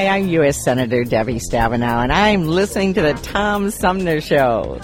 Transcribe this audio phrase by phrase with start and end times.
[0.00, 0.64] Hi, I'm U.S.
[0.64, 4.80] Senator Debbie Stabenow, and I'm listening to the Tom Sumner Show.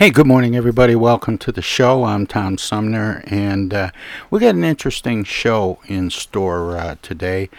[0.00, 0.96] Hey, good morning, everybody.
[0.96, 2.02] Welcome to the show.
[2.02, 3.90] I'm Tom Sumner, and uh,
[4.30, 7.50] we got an interesting show in store uh, today.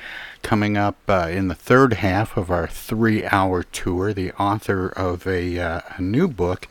[0.42, 5.26] Coming up uh, in the third half of our three hour tour, the author of
[5.26, 6.68] a, uh, a new book,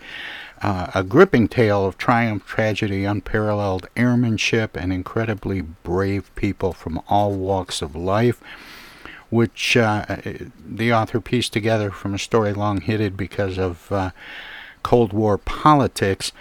[0.63, 7.33] uh, A Gripping Tale of Triumph, Tragedy, Unparalleled Airmanship, and Incredibly Brave People from All
[7.33, 8.41] Walks of Life,
[9.31, 10.05] which uh,
[10.65, 13.93] the author pieced together from a story long hidden because of
[14.83, 16.33] Cold War politics.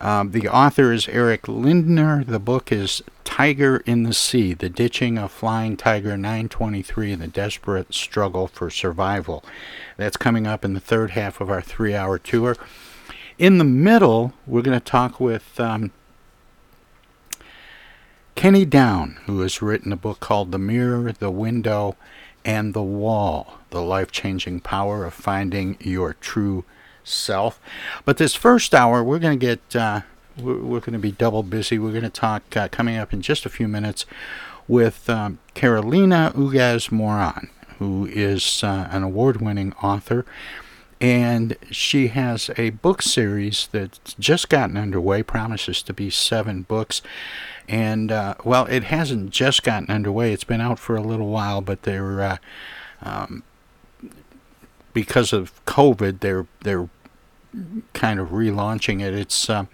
[0.00, 2.24] Um, the author is Eric Lindner.
[2.24, 7.28] The book is Tiger in the Sea The Ditching of Flying Tiger 923 and the
[7.28, 9.44] Desperate Struggle for Survival.
[9.96, 12.56] That's coming up in the third half of our three hour tour.
[13.38, 15.90] In the middle, we're going to talk with um,
[18.34, 21.96] Kenny Down, who has written a book called The Mirror, the Window,
[22.44, 26.64] and the Wall The Life Changing Power of Finding Your True
[27.04, 27.58] self.
[28.04, 30.02] But this first hour, we're going to get, uh,
[30.36, 31.78] we're, we're going to be double busy.
[31.78, 34.04] We're going to talk uh, coming up in just a few minutes
[34.68, 37.48] with um, Carolina Ugaz Moran,
[37.78, 40.26] who is uh, an award winning author.
[41.02, 47.02] And she has a book series that's just gotten underway, promises to be seven books.
[47.68, 51.60] And, uh, well, it hasn't just gotten underway, it's been out for a little while,
[51.60, 52.22] but they're.
[52.22, 52.36] Uh,
[53.02, 53.42] um,
[54.92, 56.88] because of COVID, they're they're
[57.92, 59.14] kind of relaunching it.
[59.14, 59.66] It's uh,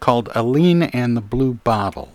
[0.00, 2.12] called Aline and the Blue Bottle,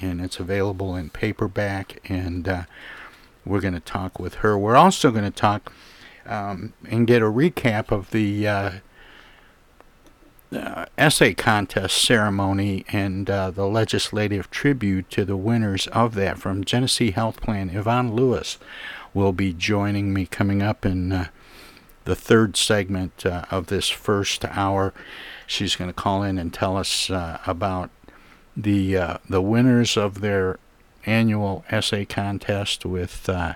[0.00, 2.00] and it's available in paperback.
[2.08, 2.62] And uh,
[3.44, 4.58] we're going to talk with her.
[4.58, 5.72] We're also going to talk
[6.26, 8.48] um, and get a recap of the.
[8.48, 8.70] Uh,
[10.54, 16.62] uh, essay contest ceremony and uh, the legislative tribute to the winners of that from
[16.62, 17.70] Genesee Health Plan.
[17.70, 18.58] Yvonne Lewis
[19.14, 21.28] will be joining me coming up in uh,
[22.04, 24.92] the third segment uh, of this first hour.
[25.46, 27.88] She's going to call in and tell us uh, about
[28.54, 30.58] the the winners of their
[31.06, 33.54] annual essay contest with uh,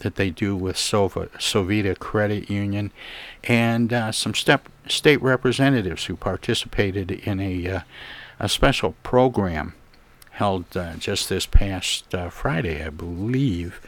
[0.00, 2.92] that they do with Sova, Sovita Credit Union,
[3.44, 7.82] and uh, some step, state representatives who participated in a
[8.38, 9.74] a special program
[10.32, 10.64] held
[10.98, 13.80] just this past Friday, I believe.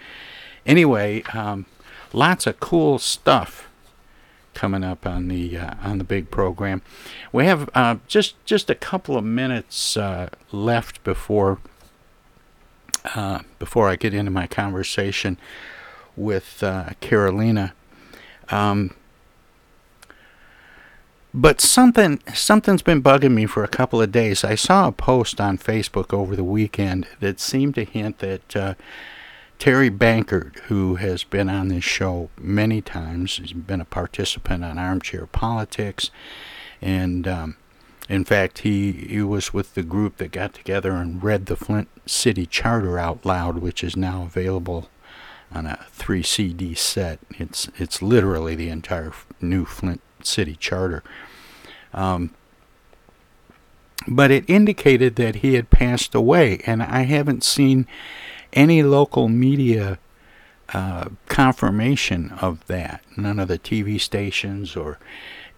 [0.64, 1.22] Anyway.
[1.34, 1.66] Um,
[2.12, 3.68] lots of cool stuff
[4.54, 6.82] coming up on the uh, on the big program.
[7.32, 11.58] We have uh, just just a couple of minutes uh, left before
[13.14, 15.38] uh, before I get into my conversation
[16.18, 17.74] with uh, Carolina.
[18.50, 18.94] Um,
[21.34, 24.44] but something something's been bugging me for a couple of days.
[24.44, 28.74] I saw a post on Facebook over the weekend that seemed to hint that uh,
[29.58, 34.78] Terry Bankert, who has been on this show many times, has been a participant on
[34.78, 36.10] Armchair Politics,
[36.80, 37.56] and um,
[38.08, 41.88] in fact, he, he was with the group that got together and read the Flint
[42.06, 44.88] City Charter out loud, which is now available
[45.52, 47.18] on a three CD set.
[47.30, 51.02] It's it's literally the entire new Flint City Charter.
[51.92, 52.34] Um,
[54.06, 57.86] but it indicated that he had passed away, and I haven't seen
[58.52, 59.98] any local media
[60.72, 63.02] uh, confirmation of that.
[63.16, 64.98] None of the TV stations or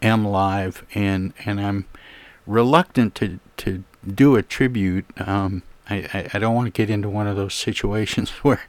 [0.01, 1.87] MLive, and and I'm
[2.47, 5.07] reluctant to to do a tribute.
[5.17, 8.63] Um, I, I, don't want to get into one of those situations where,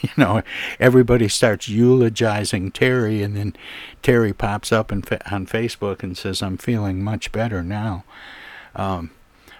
[0.00, 0.42] you know,
[0.80, 3.54] everybody starts eulogizing Terry, and then
[4.02, 8.04] Terry pops up in, on Facebook and says, "I'm feeling much better now."
[8.74, 9.10] Um,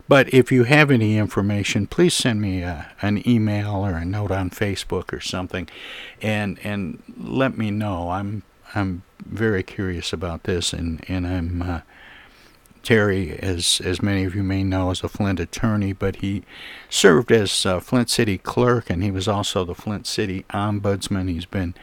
[0.08, 4.31] but if you have any information, please send me a, an email or a note
[4.31, 5.69] on Facebook or something,
[6.23, 8.11] and and let me know.
[8.11, 8.43] I'm
[8.75, 11.81] I'm very curious about this, and and I'm uh,
[12.82, 16.42] Terry, as as many of you may know, is a Flint attorney, but he
[16.88, 21.28] served as uh, Flint City clerk, and he was also the Flint City ombudsman.
[21.28, 21.75] He's been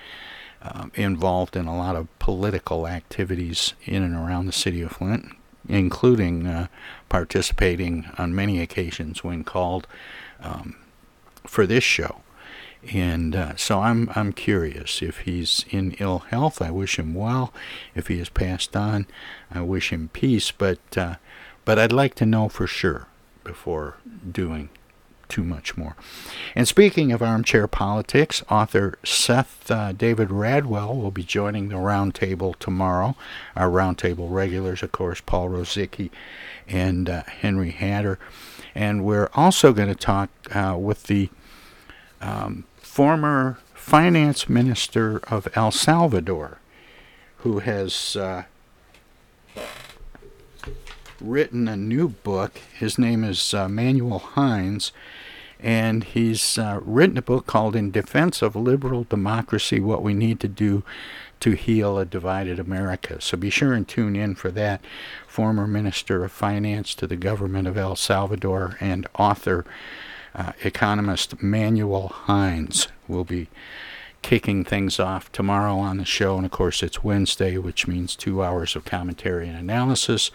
[0.62, 5.25] um, involved in a lot of political activities in and around the city of Flint,
[5.69, 6.68] including uh,
[7.09, 9.88] participating on many occasions when called
[10.42, 10.75] um,
[11.45, 12.21] for this show.
[12.93, 16.61] And uh, so I'm I'm curious if he's in ill health.
[16.61, 17.53] I wish him well.
[17.95, 19.07] If he has passed on,
[19.51, 20.51] I wish him peace.
[20.51, 21.15] But uh,
[21.63, 23.07] but I'd like to know for sure
[23.43, 23.95] before
[24.29, 24.69] doing
[25.27, 25.95] too much more.
[26.53, 32.55] And speaking of armchair politics, author Seth uh, David Radwell will be joining the roundtable
[32.57, 33.15] tomorrow.
[33.55, 36.11] Our roundtable regulars, of course, Paul Rosicki
[36.67, 38.19] and uh, Henry Hatter.
[38.73, 41.29] And we're also going to talk uh, with the
[42.21, 42.65] um,
[42.95, 46.59] former finance minister of El Salvador,
[47.39, 48.44] who has uh,
[51.19, 52.57] written a new book.
[52.80, 54.94] His name is uh, Manuel Hinds,
[55.59, 60.39] and he's uh, written a book called In Defense of Liberal Democracy What We Need
[60.39, 60.86] to Do
[61.42, 63.19] to Heal a Divided America.
[63.19, 64.80] So be sure and tune in for that.
[65.27, 69.65] Former Minister of Finance to the government of El Salvador and author,
[70.35, 73.47] uh, economist Manuel Hinds will be
[74.21, 76.35] kicking things off tomorrow on the show.
[76.35, 80.31] And of course, it's Wednesday, which means two hours of commentary and analysis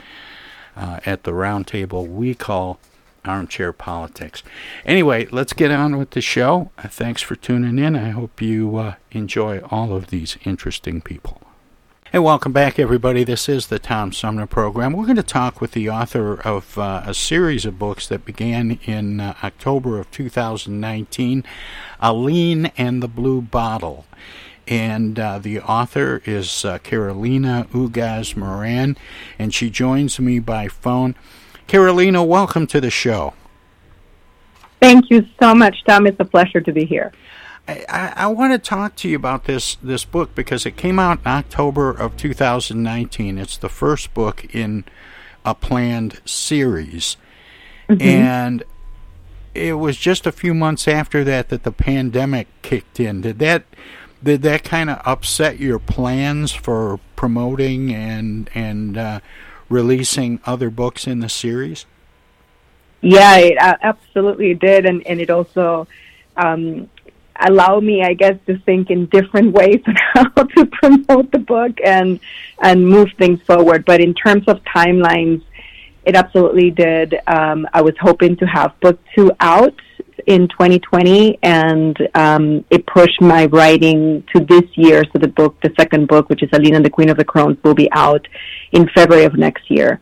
[0.77, 2.79] uh, at the roundtable we call
[3.25, 4.43] Armchair Politics.
[4.85, 6.71] Anyway, let's get on with the show.
[6.79, 7.97] Uh, thanks for tuning in.
[7.97, 11.43] I hope you uh, enjoy all of these interesting people.
[12.13, 13.23] And welcome back, everybody.
[13.23, 14.95] This is the Tom Sumner program.
[14.95, 18.81] We're going to talk with the author of uh, a series of books that began
[18.83, 21.45] in uh, October of 2019
[22.01, 24.07] Aline and the Blue Bottle.
[24.67, 28.97] And uh, the author is uh, Carolina Ugaz Moran,
[29.39, 31.15] and she joins me by phone.
[31.69, 33.35] Carolina, welcome to the show.
[34.81, 36.09] Thank you so much, Tom.
[36.09, 37.13] It's a pleasure to be here.
[37.89, 41.21] I, I, want to talk to you about this this book because it came out
[41.21, 43.39] in October of 2019.
[43.39, 44.85] It's the first book in
[45.45, 47.17] a planned series,
[47.89, 48.03] mm-hmm.
[48.03, 48.63] and
[49.55, 53.21] it was just a few months after that that the pandemic kicked in.
[53.21, 53.65] Did that
[54.23, 59.21] did that kind of upset your plans for promoting and and uh,
[59.69, 61.87] releasing other books in the series?
[63.03, 65.89] Yeah, it uh, absolutely did, and and it also
[66.37, 66.89] um,
[67.49, 70.25] allowed me, I guess, to think in different ways on how
[70.57, 72.21] to promote the book and
[72.63, 73.85] and move things forward.
[73.85, 75.43] But in terms of timelines,
[76.05, 77.15] it absolutely did.
[77.27, 79.75] Um, I was hoping to have book two out
[80.27, 85.03] in 2020, and um, it pushed my writing to this year.
[85.13, 87.75] So the book, the second book, which is Alina, the Queen of the Crones, will
[87.75, 88.27] be out
[88.73, 90.01] in February of next year.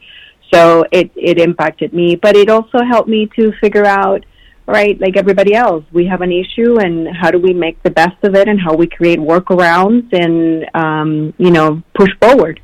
[0.53, 4.25] So it it impacted me, but it also helped me to figure out,
[4.69, 8.23] right, like everybody else, we have an issue, and how do we make the best
[8.23, 12.61] of it, and how we create workarounds, and um, you know, push forward.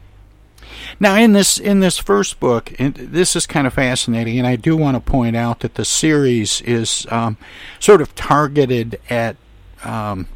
[1.00, 4.76] Now, in this in this first book, this is kind of fascinating, and I do
[4.76, 7.38] want to point out that the series is um,
[7.80, 9.36] sort of targeted at
[9.82, 10.28] um,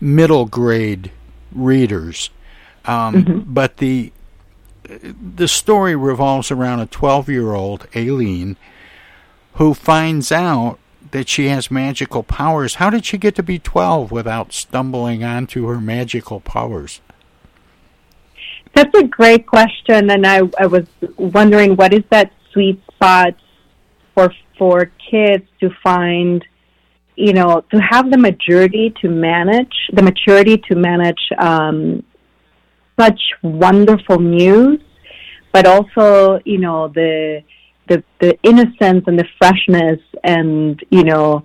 [0.00, 1.12] middle grade
[1.52, 2.30] readers.
[2.84, 3.54] Um, mm-hmm.
[3.54, 4.12] But the
[4.90, 8.56] the story revolves around a 12 year old Aline
[9.54, 10.78] who finds out
[11.12, 12.76] that she has magical powers.
[12.76, 17.00] How did she get to be 12 without stumbling onto her magical powers?
[18.74, 23.34] That's a great question, and I, I was wondering what is that sweet spot
[24.14, 26.44] for for kids to find,
[27.16, 32.04] you know, to have the maturity to manage the maturity to manage um,
[32.98, 34.80] such wonderful news,
[35.52, 37.42] but also, you know, the
[37.88, 41.44] the the innocence and the freshness and you know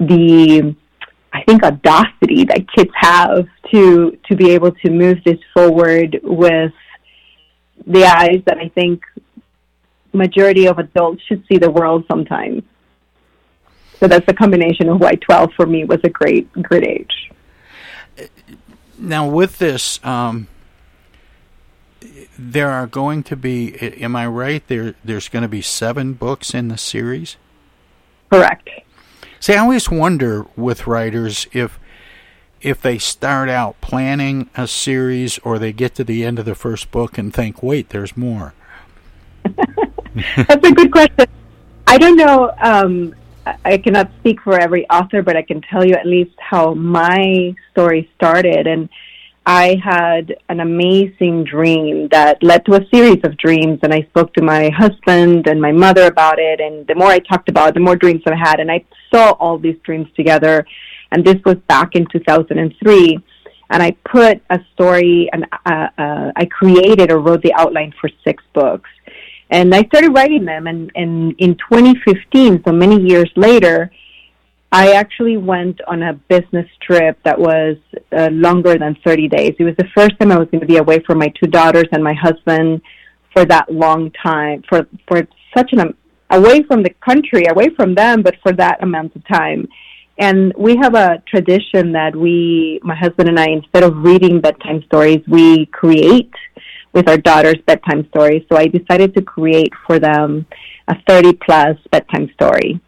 [0.00, 0.74] the
[1.32, 6.72] I think audacity that kids have to to be able to move this forward with
[7.86, 9.02] the eyes that I think
[10.12, 12.62] majority of adults should see the world sometimes.
[14.00, 17.30] So that's the combination of why 12 for me was a great great age.
[18.98, 20.48] Now with this um,
[22.38, 26.54] there are going to be am I right there there's going to be 7 books
[26.54, 27.36] in the series?
[28.30, 28.68] Correct.
[29.40, 31.78] See, I always wonder with writers if
[32.60, 36.54] if they start out planning a series or they get to the end of the
[36.54, 38.54] first book and think, "Wait, there's more."
[39.44, 41.26] That's a good question.
[41.86, 42.52] I don't know.
[42.60, 43.14] Um,
[43.64, 47.54] I cannot speak for every author, but I can tell you at least how my
[47.70, 48.66] story started.
[48.66, 48.88] And
[49.48, 54.34] I had an amazing dream that led to a series of dreams, and I spoke
[54.34, 56.60] to my husband and my mother about it.
[56.60, 58.84] And the more I talked about it, the more dreams I had, and I
[59.14, 60.66] saw all these dreams together.
[61.12, 63.18] And this was back in 2003.
[63.70, 68.10] And I put a story, and uh, uh, I created or wrote the outline for
[68.24, 68.90] six books.
[69.50, 73.92] And I started writing them, and, and in 2015, so many years later,
[74.76, 77.78] I actually went on a business trip that was
[78.12, 79.54] uh, longer than 30 days.
[79.58, 81.86] It was the first time I was going to be away from my two daughters
[81.92, 82.82] and my husband
[83.32, 85.94] for that long time, for, for such an, um,
[86.28, 89.66] away from the country, away from them, but for that amount of time.
[90.18, 94.82] And we have a tradition that we, my husband and I, instead of reading bedtime
[94.88, 96.34] stories, we create
[96.92, 98.42] with our daughters bedtime stories.
[98.52, 100.44] So I decided to create for them
[100.88, 102.78] a 30 plus bedtime story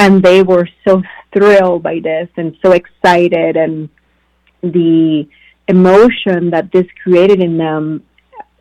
[0.00, 3.88] and they were so thrilled by this and so excited and
[4.62, 5.28] the
[5.68, 8.02] emotion that this created in them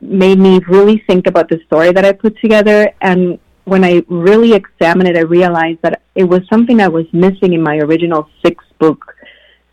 [0.02, 4.54] made me really think about the story that I put together and when I really
[4.54, 8.64] examined it I realized that it was something I was missing in my original six
[8.80, 9.16] book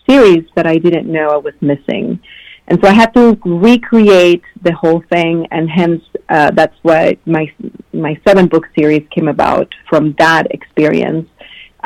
[0.08, 2.20] series that I didn't know I was missing.
[2.68, 7.52] And so I had to recreate the whole thing, and hence uh, that's what my
[7.92, 11.28] my seven book series came about from that experience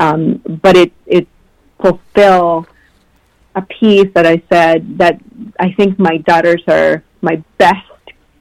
[0.00, 1.28] um, but it it
[1.80, 2.66] fulfill
[3.54, 5.20] a piece that I said that
[5.58, 7.86] I think my daughters are my best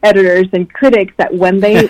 [0.01, 1.13] editors and critics.
[1.17, 1.87] That when they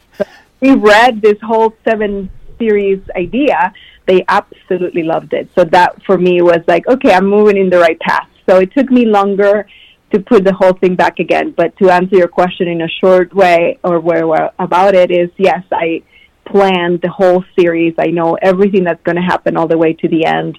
[0.60, 3.72] we read this whole seven series idea,
[4.06, 5.48] they absolutely loved it.
[5.54, 8.28] So that for me was like, okay, I'm moving in the right path.
[8.48, 9.66] So it took me longer
[10.12, 11.52] to put the whole thing back again.
[11.56, 15.64] But to answer your question in a short way or where about it is yes,
[15.72, 16.02] I
[16.46, 17.94] planned the whole series.
[17.98, 20.58] I know everything that's going to happen all the way to the end.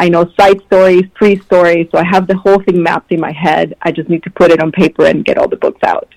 [0.00, 3.32] I know side stories, pre stories, so I have the whole thing mapped in my
[3.32, 3.76] head.
[3.82, 6.14] I just need to put it on paper and get all the books out.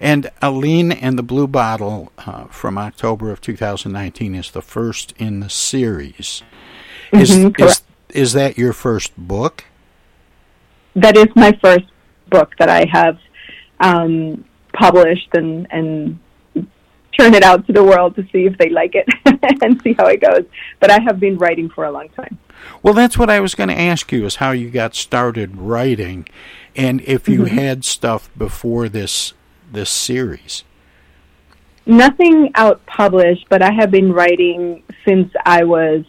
[0.00, 5.40] And Aline and the Blue Bottle uh, from October of 2019 is the first in
[5.40, 6.42] the series.
[7.12, 9.64] Is, mm-hmm, is, is that your first book?
[10.94, 11.86] That is my first
[12.28, 13.18] book that I have
[13.80, 16.18] um, published and, and
[17.18, 19.06] turn it out to the world to see if they like it
[19.62, 20.44] and see how it goes.
[20.80, 22.38] But I have been writing for a long time.
[22.82, 26.28] Well, that's what I was going to ask you is how you got started writing
[26.74, 27.56] and if you mm-hmm.
[27.56, 29.34] had stuff before this
[29.70, 30.64] this series.
[31.86, 36.04] Nothing out published, but I have been writing since I was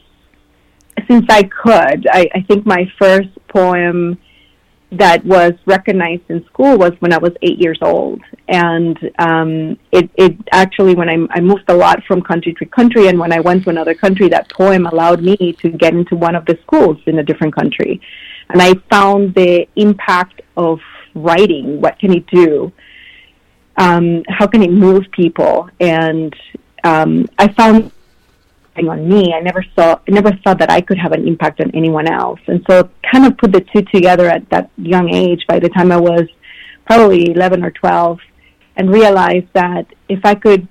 [1.07, 2.07] since I could.
[2.12, 4.19] I, I think my first poem
[4.97, 8.21] that was recognized in school was when I was eight years old.
[8.47, 13.07] And um, it, it actually, when I, I moved a lot from country to country,
[13.07, 16.35] and when I went to another country, that poem allowed me to get into one
[16.35, 18.01] of the schools in a different country.
[18.50, 20.79] And I found the impact of
[21.15, 21.81] writing.
[21.81, 22.71] What can it do?
[23.77, 25.69] Um, how can it move people?
[25.79, 26.35] And
[26.83, 27.91] um, I found
[28.77, 29.33] on me.
[29.33, 32.39] I never saw, I never thought that I could have an impact on anyone else.
[32.47, 35.91] And so kind of put the two together at that young age by the time
[35.91, 36.23] I was
[36.85, 38.19] probably 11 or 12
[38.75, 40.67] and realized that if I could,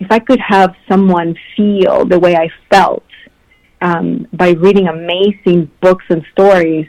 [0.00, 3.04] if I could have someone feel the way I felt
[3.80, 6.88] um, by reading amazing books and stories,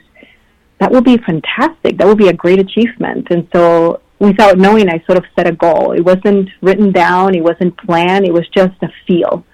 [0.79, 1.97] that would be fantastic.
[1.97, 3.27] That would be a great achievement.
[3.29, 5.91] And so without knowing, I sort of set a goal.
[5.91, 9.45] It wasn't written down, it wasn't planned, it was just a feel,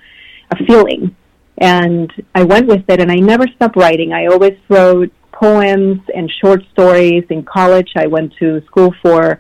[0.52, 1.16] a feeling.
[1.58, 4.14] And I went with it, and I never stopped writing.
[4.14, 7.24] I always wrote poems and short stories.
[7.30, 9.40] In college, I went to school for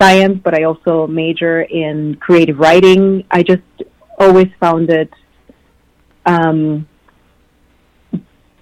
[0.00, 3.24] science, but I also major in creative writing.
[3.30, 3.62] I just
[4.18, 5.10] always found it
[6.26, 6.86] um,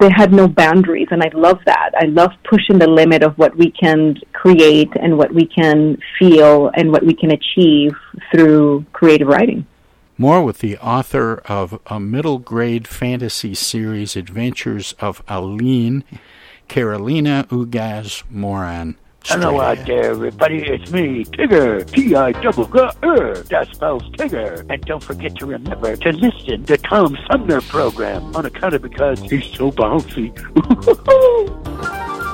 [0.00, 1.92] they had no boundaries, and I love that.
[1.96, 6.70] I love pushing the limit of what we can create and what we can feel
[6.74, 7.92] and what we can achieve
[8.30, 9.66] through creative writing.
[10.16, 16.04] More with the author of a middle grade fantasy series, Adventures of Aline,
[16.68, 18.96] Carolina Ugaz Moran.
[19.24, 20.58] Hello out there, everybody.
[20.58, 21.90] It's me, Tigger.
[21.90, 23.34] T-I-double-G-R.
[23.34, 24.64] That spells Tigger.
[24.70, 29.20] And don't forget to remember to listen to Tom Sumner program on account of because
[29.20, 30.32] he's so bouncy.
[30.64, 32.33] Mm-hmm.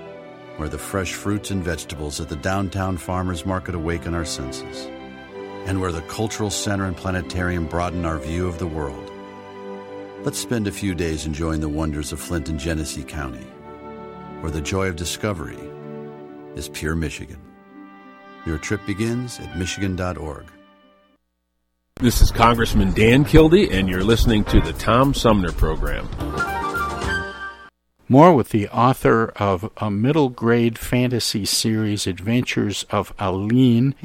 [0.61, 4.85] where the fresh fruits and vegetables at the downtown farmers market awaken our senses,
[5.65, 9.11] and where the cultural center and planetarium broaden our view of the world.
[10.23, 13.47] Let's spend a few days enjoying the wonders of Flint and Genesee County,
[14.41, 15.57] where the joy of discovery
[16.55, 17.41] is pure Michigan.
[18.45, 20.45] Your trip begins at Michigan.org.
[21.95, 26.07] This is Congressman Dan Kildee, and you're listening to the Tom Sumner Program.
[28.11, 33.95] More with the author of a middle grade fantasy series, Adventures of Aline,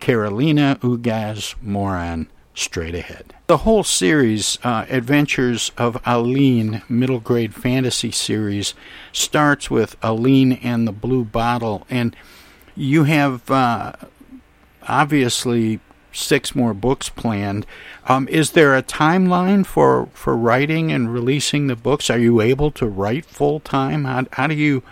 [0.00, 3.34] Carolina Ugaz Moran, straight ahead.
[3.48, 8.72] The whole series, uh, Adventures of Aline, middle grade fantasy series,
[9.12, 12.16] starts with Aline and the Blue Bottle, and
[12.74, 13.92] you have uh,
[14.88, 15.78] obviously
[16.10, 17.66] six more books planned.
[18.08, 22.10] Um, is there a timeline for, for writing and releasing the books?
[22.10, 24.04] Are you able to write full time?
[24.04, 24.82] How, how do you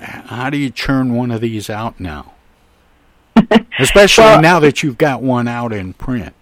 [0.00, 2.34] how do you churn one of these out now?
[3.78, 6.34] Especially well, now that you've got one out in print.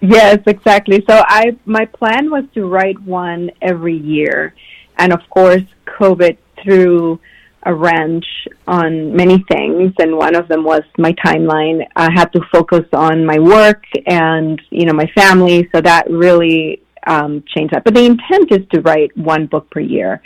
[0.00, 1.04] Yes, exactly.
[1.08, 4.54] So I my plan was to write one every year,
[4.96, 7.20] and of course, COVID threw
[7.64, 8.26] a wrench
[8.66, 11.86] on many things, and one of them was my timeline.
[11.96, 16.82] I had to focus on my work and you know my family, so that really
[17.06, 17.84] um, changed that.
[17.84, 20.22] But the intent is to write one book per year,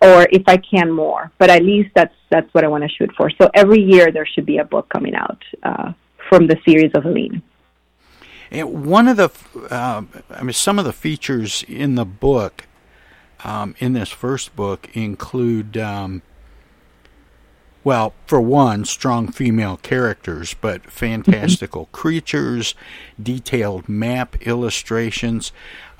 [0.00, 1.30] or if I can more.
[1.38, 3.30] But at least that's that's what I want to shoot for.
[3.40, 5.92] So every year there should be a book coming out uh,
[6.28, 7.42] from the series of Aline.
[8.50, 9.30] And one of the,
[9.70, 12.66] uh, I mean, some of the features in the book,
[13.44, 16.22] um, in this first book, include um,
[17.84, 22.74] well, for one, strong female characters, but fantastical creatures,
[23.22, 25.52] detailed map illustrations.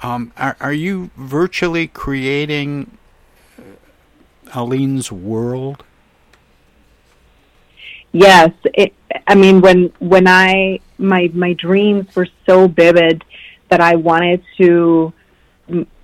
[0.03, 2.97] Um, are, are you virtually creating
[3.59, 3.63] uh,
[4.55, 5.85] Aline's world?
[8.13, 8.95] Yes, it,
[9.27, 13.23] I mean when when I my my dreams were so vivid
[13.69, 15.13] that I wanted to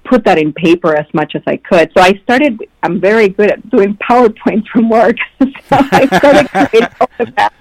[0.04, 1.90] put that in paper as much as I could.
[1.96, 5.16] So I started, I'm very good at doing PowerPoint from work.
[5.42, 7.52] so I started creating all of that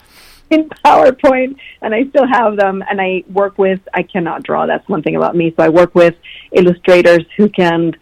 [0.50, 4.66] in PowerPoint and I still have them and I work with, I cannot draw.
[4.66, 5.54] That's one thing about me.
[5.58, 6.16] So I work with
[6.52, 7.94] illustrators who can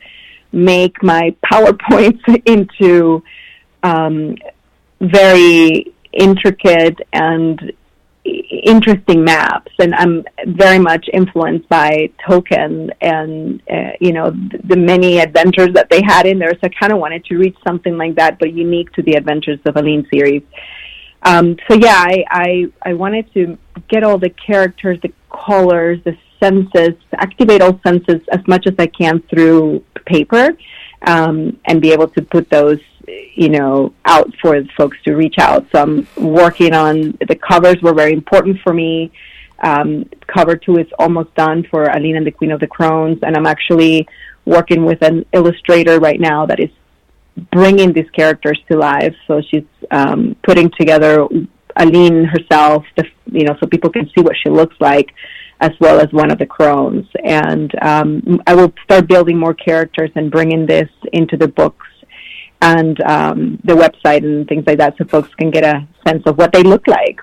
[0.51, 3.23] make my PowerPoints into
[3.83, 4.35] um,
[4.99, 7.71] very intricate and
[8.23, 14.77] interesting maps and I'm very much influenced by Tolkien and uh, you know the, the
[14.77, 16.53] many adventures that they had in there.
[16.53, 19.59] So I kind of wanted to reach something like that but unique to the Adventures
[19.65, 20.43] of Aline series.
[21.23, 23.57] Um, so yeah I, I I wanted to
[23.87, 28.87] get all the characters the colors the senses activate all senses as much as I
[28.87, 30.49] can through paper
[31.07, 35.65] um, and be able to put those you know, out for folks to reach out.
[35.71, 39.11] So I'm working on the covers were very important for me.
[39.63, 43.35] Um, cover two is almost done for Aline and the Queen of the Crones, and
[43.37, 44.07] I'm actually
[44.45, 46.71] working with an illustrator right now that is
[47.51, 49.15] bringing these characters to life.
[49.27, 51.27] So she's um, putting together
[51.75, 55.13] Aline herself, the, you know, so people can see what she looks like,
[55.59, 57.07] as well as one of the crones.
[57.23, 61.85] And um, I will start building more characters and bringing this into the books
[62.61, 66.37] and um, the website and things like that so folks can get a sense of
[66.37, 67.19] what they look like.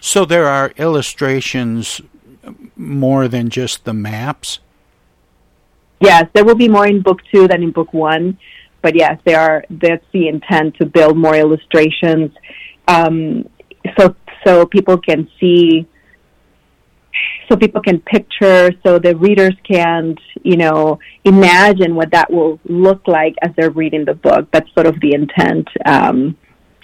[0.00, 2.00] So there are illustrations
[2.76, 4.60] more than just the maps?
[6.00, 8.38] Yes, there will be more in book two than in book one.
[8.80, 9.64] But yes, there are.
[9.70, 12.32] That's the intent to build more illustrations,
[12.88, 13.48] um,
[13.96, 15.86] so so people can see
[17.48, 23.06] so people can picture, so the readers can, you know, imagine what that will look
[23.06, 24.48] like as they're reading the book.
[24.52, 25.68] That's sort of the intent.
[25.84, 26.36] Um,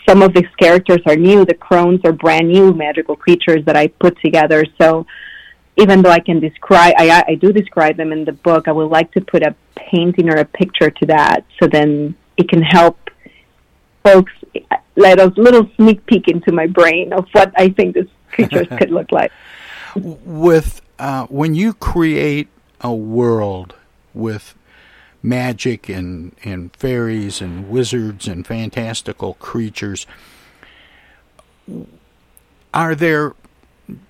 [0.09, 1.45] some of these characters are new.
[1.45, 4.65] The crones are brand new magical creatures that I put together.
[4.81, 5.07] So
[5.77, 8.91] even though I can describe, I, I do describe them in the book, I would
[8.91, 12.99] like to put a painting or a picture to that so then it can help
[14.05, 14.33] folks
[14.97, 18.91] let a little sneak peek into my brain of what I think these creatures could
[18.91, 19.31] look like
[19.99, 22.49] with uh, when you create
[22.81, 23.75] a world
[24.15, 24.55] with
[25.23, 30.07] magic and, and fairies and wizards and fantastical creatures,
[32.73, 33.35] are there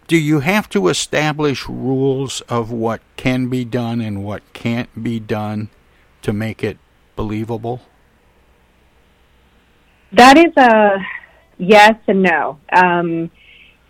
[0.08, 5.20] do you have to establish rules of what can be done and what can't be
[5.20, 5.68] done
[6.22, 6.78] to make it
[7.14, 7.82] believable?
[10.12, 10.98] That is a
[11.58, 12.58] yes and no.
[12.72, 13.30] Um,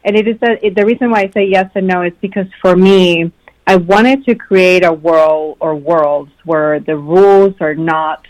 [0.09, 2.75] and it is a, the reason why I say yes and no is because for
[2.75, 3.31] me,
[3.67, 8.27] I wanted to create a world or worlds where the rules are not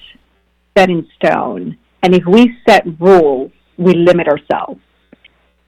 [0.76, 1.78] set in stone.
[2.02, 4.80] And if we set rules, we limit ourselves.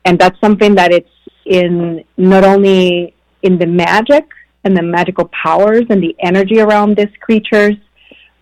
[0.04, 1.08] And that's something that it's
[1.46, 4.26] in not only in the magic
[4.64, 7.76] and the magical powers and the energy around these creatures,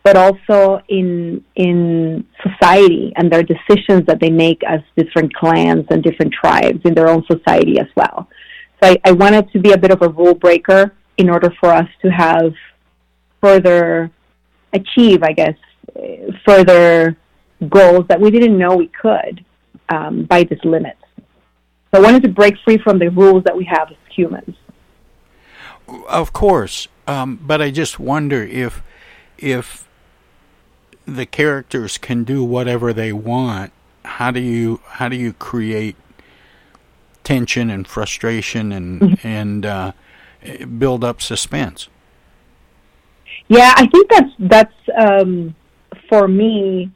[0.08, 6.02] but also in in society and their decisions that they make as different clans and
[6.02, 8.26] different tribes in their own society as well.
[8.78, 11.70] So I, I wanted to be a bit of a rule breaker in order for
[11.80, 12.54] us to have
[13.42, 14.10] further
[14.72, 15.58] achieve, I guess,
[16.46, 17.18] further
[17.68, 19.44] goals that we didn't know we could
[19.90, 21.04] um, by these limits.
[21.90, 24.54] So I wanted to break free from the rules that we have as humans.
[26.08, 28.82] Of course, um, but I just wonder if
[29.36, 29.87] if
[31.08, 33.72] the characters can do whatever they want.
[34.04, 35.96] How do you how do you create
[37.24, 39.26] tension and frustration and mm-hmm.
[39.26, 39.92] and uh,
[40.78, 41.88] build up suspense?
[43.48, 45.54] Yeah, I think that's that's um,
[46.08, 46.90] for me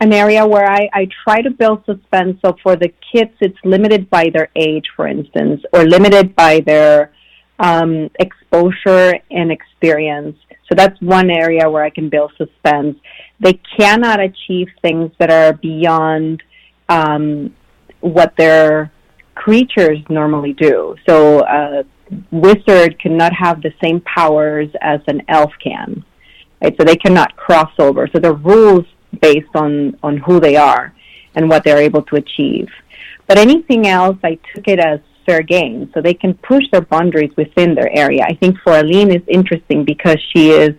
[0.00, 2.38] an area where I, I try to build suspense.
[2.42, 7.12] So for the kids, it's limited by their age, for instance, or limited by their
[7.60, 10.36] um, exposure and experience.
[10.68, 12.96] So that's one area where I can build suspense.
[13.38, 16.42] They cannot achieve things that are beyond
[16.88, 17.54] um,
[18.00, 18.90] what their
[19.34, 20.96] creatures normally do.
[21.08, 21.84] So a
[22.30, 26.04] wizard cannot have the same powers as an elf can.
[26.62, 26.74] Right?
[26.78, 28.08] So they cannot cross over.
[28.12, 28.86] So the rules
[29.20, 30.94] based on, on who they are
[31.34, 32.68] and what they're able to achieve.
[33.26, 35.90] But anything else, I took it as fair game.
[35.94, 38.22] So they can push their boundaries within their area.
[38.32, 40.74] I think for Aline is interesting because she is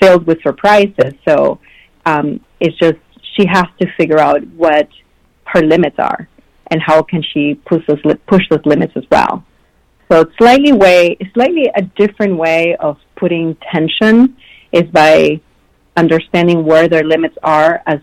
[0.00, 1.12] filled with surprises.
[1.26, 1.58] So
[2.06, 3.00] um, it's just
[3.34, 4.88] she has to figure out what
[5.46, 6.28] her limits are
[6.70, 9.44] and how can she push those push those limits as well.
[10.10, 14.36] So it's slightly way, slightly a different way of putting tension
[14.72, 15.40] is by
[15.96, 18.00] understanding where their limits are as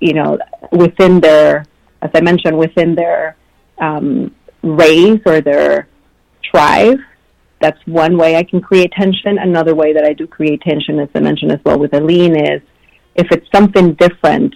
[0.00, 0.38] you know
[0.72, 1.66] within their
[2.00, 3.36] as i mentioned within their
[3.80, 5.88] um, race or their
[6.42, 6.98] tribe
[7.60, 9.38] that's one way i can create tension.
[9.38, 12.62] Another way that i do create tension as i mentioned as well with aline is
[13.14, 14.54] if it's something different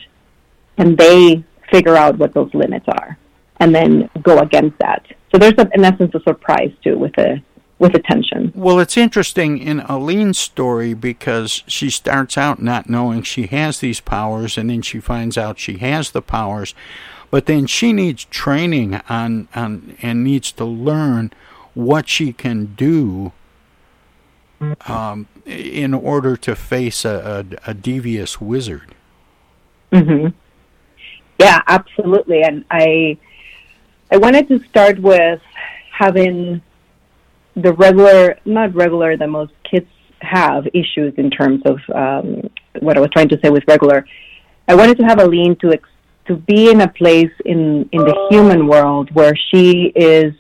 [0.78, 3.18] and they figure out what those limits are
[3.62, 5.06] and then go against that.
[5.30, 7.42] So there's a, in essence a surprise too with a
[7.78, 8.52] with attention.
[8.54, 13.98] Well, it's interesting in Aline's story because she starts out not knowing she has these
[13.98, 16.76] powers, and then she finds out she has the powers,
[17.32, 21.32] but then she needs training on, on and needs to learn
[21.72, 23.32] what she can do
[24.86, 28.94] um, in order to face a, a, a devious wizard.
[29.90, 30.28] Mm-hmm.
[31.40, 33.16] Yeah, absolutely, and I
[34.10, 35.40] I wanted to start with
[35.90, 36.60] having
[37.56, 39.88] the regular, not regular, that most kids
[40.20, 44.06] have issues in terms of um, what I was trying to say with regular.
[44.68, 45.88] I wanted to have Aline to ex-
[46.26, 50.32] to be in a place in in the human world where she is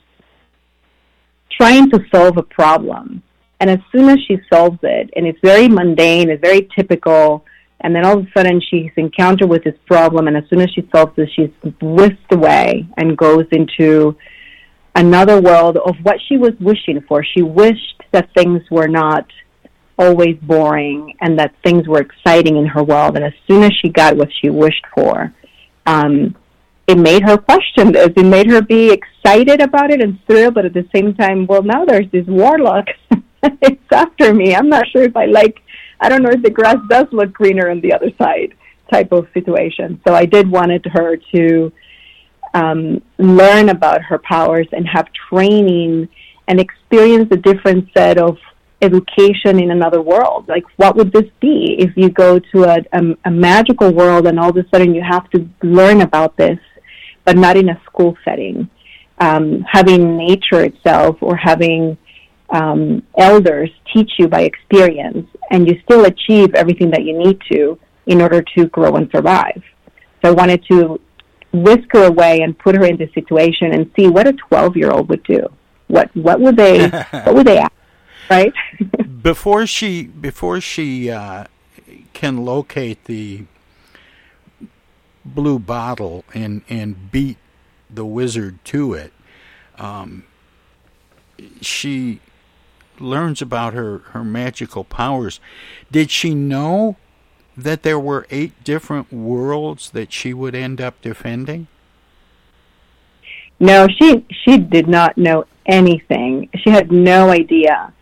[1.50, 3.22] trying to solve a problem,
[3.60, 7.44] and as soon as she solves it, and it's very mundane, it's very typical,
[7.80, 10.70] and then all of a sudden she's encountered with this problem, and as soon as
[10.70, 14.16] she solves it, she's whisked away and goes into
[14.94, 17.24] another world of what she was wishing for.
[17.24, 19.26] She wished that things were not
[19.98, 23.16] always boring and that things were exciting in her world.
[23.16, 25.32] And as soon as she got what she wished for,
[25.86, 26.36] um,
[26.86, 28.10] it made her question this.
[28.16, 31.62] It made her be excited about it and thrilled, but at the same time, well,
[31.62, 32.86] now there's this warlock.
[33.42, 34.54] it's after me.
[34.54, 35.62] I'm not sure if I like,
[36.00, 38.54] I don't know if the grass does look greener on the other side
[38.90, 40.00] type of situation.
[40.06, 41.72] So I did wanted her to
[42.54, 46.08] um, learn about her powers and have training
[46.48, 48.36] and experience a different set of
[48.82, 50.48] education in another world.
[50.48, 54.38] Like, what would this be if you go to a, a, a magical world and
[54.38, 56.58] all of a sudden you have to learn about this,
[57.24, 58.68] but not in a school setting?
[59.18, 61.96] Um, having nature itself or having
[62.50, 67.78] um, elders teach you by experience, and you still achieve everything that you need to
[68.06, 69.62] in order to grow and survive.
[70.22, 71.00] So I wanted to
[71.52, 74.90] whisk her away and put her in this situation and see what a 12 year
[74.90, 75.46] old would do.
[75.88, 77.72] What, what would they, what would they ask?
[78.30, 78.52] Right?
[79.22, 81.44] before she, before she, uh,
[82.12, 83.44] can locate the
[85.24, 87.38] blue bottle and, and beat
[87.90, 89.12] the wizard to it,
[89.78, 90.24] um,
[91.60, 92.20] she
[92.98, 95.40] learns about her, her magical powers.
[95.90, 96.96] Did she know
[97.56, 101.66] that there were eight different worlds that she would end up defending?
[103.60, 106.48] No, she she did not know anything.
[106.56, 107.92] She had no idea.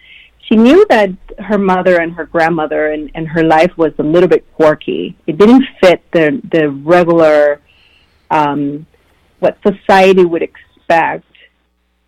[0.50, 4.28] She knew that her mother and her grandmother and, and her life was a little
[4.28, 5.16] bit quirky.
[5.26, 7.60] It didn't fit the the regular
[8.30, 8.86] um,
[9.38, 11.24] what society would expect.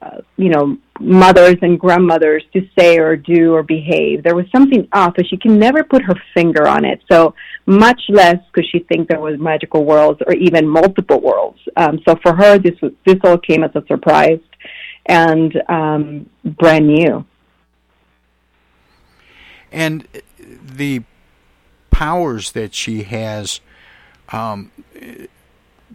[0.01, 4.25] Uh, you know, mothers and grandmothers to say or do or behave.
[4.25, 7.01] There was something off, but she can never put her finger on it.
[7.09, 11.61] So much less could she think there was magical worlds or even multiple worlds.
[11.77, 14.41] Um, so for her, this was, this all came as a surprise.
[15.07, 17.25] and um, brand new.
[19.73, 20.07] And
[20.39, 21.03] the
[21.91, 23.61] powers that she has,
[24.31, 24.71] um,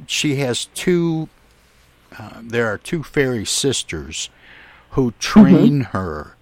[0.06, 1.30] she has two.
[2.18, 4.30] Uh, there are two fairy sisters
[4.92, 5.98] who train mm-hmm.
[5.98, 6.36] her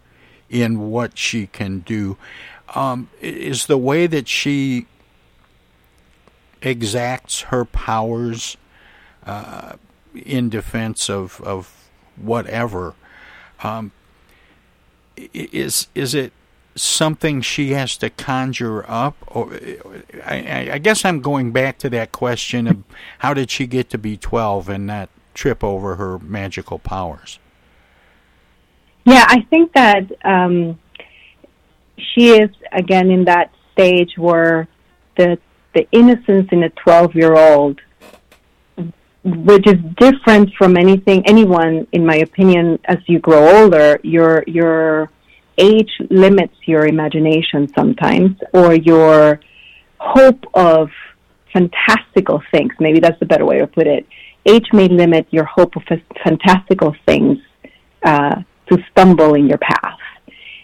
[0.49, 2.17] in what she can do.
[2.73, 4.87] Um, is the way that she
[6.61, 8.57] exacts her powers
[9.25, 9.73] uh,
[10.13, 12.93] in defense of of whatever.
[13.63, 13.91] Um,
[15.33, 16.33] is is it
[16.75, 19.15] something she has to conjure up?
[19.27, 19.53] Or
[20.25, 22.83] I, I, guess I'm going back to that question of
[23.19, 27.39] how did she get to be 12 and not trip over her magical powers?
[29.05, 30.79] Yeah, I think that um,
[31.97, 34.67] she is again in that stage where
[35.17, 35.37] the
[35.73, 37.79] the innocence in a 12 year old
[39.23, 45.09] which is different from anything anyone in my opinion as you grow older your your
[45.57, 49.39] age limits your imagination sometimes or your
[49.99, 50.89] hope of
[51.53, 52.73] fantastical things.
[52.79, 54.05] Maybe that's the better way to put it.
[54.45, 55.83] Age may limit your hope of
[56.23, 57.37] fantastical things
[58.03, 59.99] uh, to stumble in your path.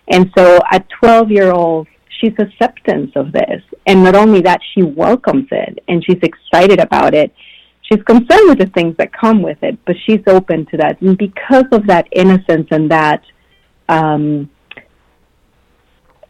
[0.08, 1.88] And so at 12 year old
[2.20, 3.62] she's acceptance of this.
[3.86, 7.34] And not only that she welcomes it and she's excited about it.
[7.82, 11.02] She's concerned with the things that come with it, but she's open to that.
[11.02, 13.24] And because of that innocence and that
[13.90, 14.50] um,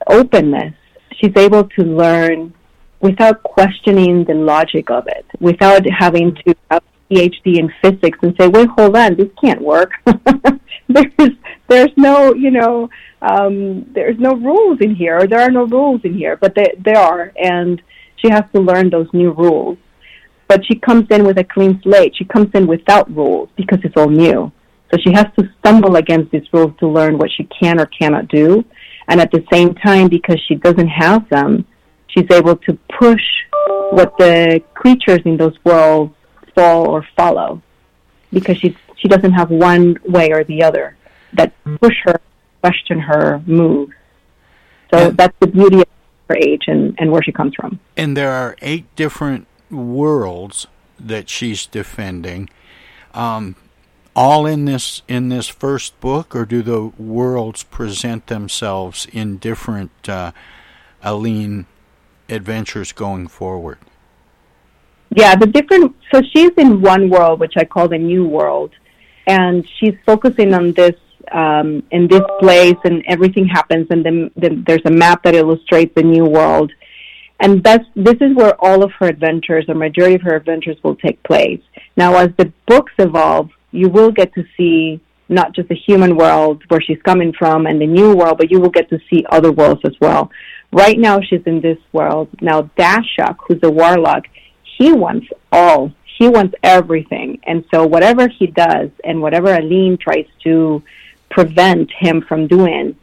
[0.08, 0.74] openness,
[1.18, 2.54] she's able to learn
[3.00, 8.36] without questioning the logic of it, without having to have a PhD in physics and
[8.40, 9.92] say, "Wait, hold on, this can't work."
[10.88, 11.32] there's
[11.68, 12.90] there's no you know
[13.22, 16.74] um, there's no rules in here, or there are no rules in here, but they,
[16.84, 17.82] there are, and
[18.18, 19.78] she has to learn those new rules
[20.52, 22.14] but she comes in with a clean slate.
[22.18, 24.52] She comes in without rules because it's all new.
[24.92, 28.28] So she has to stumble against these rules to learn what she can or cannot
[28.28, 28.66] do.
[29.08, 31.66] And at the same time, because she doesn't have them,
[32.08, 33.22] she's able to push
[33.92, 36.14] what the creatures in those worlds
[36.56, 37.62] fall or follow
[38.32, 40.96] because she she doesn't have one way or the other
[41.34, 42.20] that push her,
[42.62, 43.90] question her, move.
[44.94, 45.10] So yeah.
[45.10, 45.88] that's the beauty of
[46.30, 47.80] her age and, and where she comes from.
[47.98, 50.68] And there are eight different worlds
[51.00, 52.50] that she's defending.
[53.14, 53.56] Um,
[54.16, 59.92] all in this in this first book, or do the worlds present themselves in different
[60.08, 60.32] uh,
[61.02, 61.66] Aline
[62.30, 63.78] adventures going forward?
[65.10, 65.96] Yeah, the different.
[66.14, 68.72] So she's in one world, which I call the new world,
[69.28, 70.96] and she's focusing on this
[71.32, 74.32] um, in this place, and everything happens, and then,
[74.66, 76.72] there's a map that illustrates the new world
[77.42, 80.96] and that's this is where all of her adventures, or majority of her adventures, will
[80.96, 81.62] take place.
[81.98, 86.62] Now, as the books evolve, you will get to see not just the human world
[86.68, 89.52] where she's coming from and the new world, but you will get to see other
[89.52, 90.30] worlds as well.
[90.74, 92.30] Right now, she's in this world.
[92.42, 94.26] Now, Dashak, who's a warlock,
[94.78, 95.94] he wants all.
[96.18, 97.40] He wants everything.
[97.44, 100.84] And so, whatever he does and whatever Aline tries to
[101.30, 102.96] prevent him from doing,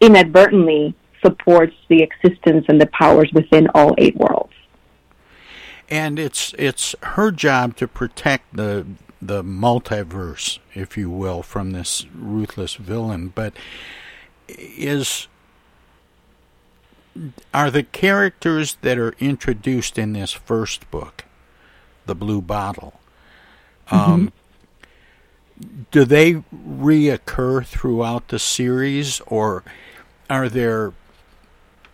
[0.00, 4.52] inadvertently supports the existence and the powers within all eight worlds.
[5.88, 8.86] And it's it's her job to protect the
[9.26, 13.28] the multiverse, if you will, from this ruthless villain.
[13.34, 13.54] But
[14.48, 15.28] is
[17.52, 21.24] are the characters that are introduced in this first book,
[22.06, 23.00] the Blue Bottle,
[23.90, 24.32] um,
[25.60, 25.82] mm-hmm.
[25.90, 29.62] do they reoccur throughout the series, or
[30.28, 30.92] are there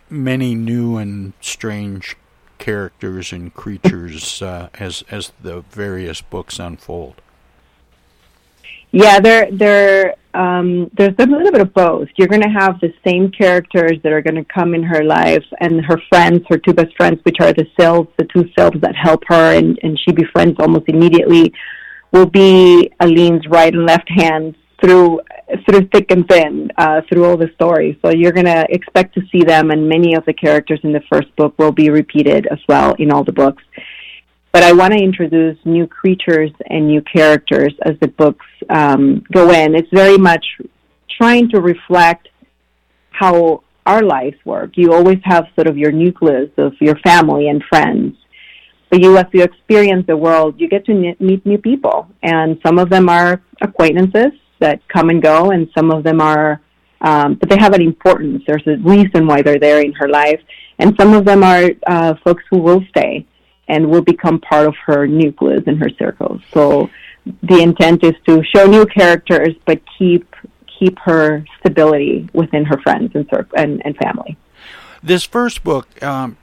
[0.09, 2.17] many new and strange
[2.61, 7.15] characters and creatures uh, as as the various books unfold.
[8.91, 12.07] Yeah, there there um, there's a little bit of both.
[12.17, 15.45] You're going to have the same characters that are going to come in her life,
[15.59, 18.95] and her friends, her two best friends, which are the selves, the two selves that
[18.95, 21.51] help her, and and she befriends almost immediately,
[22.11, 25.21] will be Aline's right and left hands through
[25.65, 27.95] through thick and thin uh, through all the stories.
[28.03, 31.33] So you're to expect to see them, and many of the characters in the first
[31.35, 33.63] book will be repeated as well in all the books.
[34.51, 39.49] But I want to introduce new creatures and new characters as the books um, go
[39.51, 39.75] in.
[39.75, 40.45] It's very much
[41.17, 42.27] trying to reflect
[43.11, 44.71] how our lives work.
[44.75, 48.17] You always have sort of your nucleus of your family and friends.
[48.89, 52.77] But you, as you experience the world, you get to meet new people, and some
[52.77, 56.61] of them are acquaintances, that come and go, and some of them are,
[57.01, 58.43] um, but they have an importance.
[58.47, 60.41] There's a reason why they're there in her life,
[60.79, 63.25] and some of them are uh, folks who will stay
[63.67, 66.41] and will become part of her nucleus and her circles.
[66.53, 66.89] So
[67.43, 70.25] the intent is to show new characters, but keep
[70.79, 74.37] keep her stability within her friends and and, and family.
[75.03, 76.37] This first book um,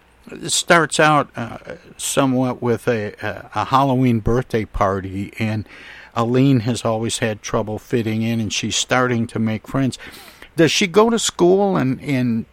[0.47, 1.59] starts out uh,
[1.97, 5.69] somewhat with a, a, a Halloween birthday party, and
[6.19, 9.99] Aline has always had trouble fitting in, and she's starting to make friends.
[10.57, 12.45] Does she go to school and and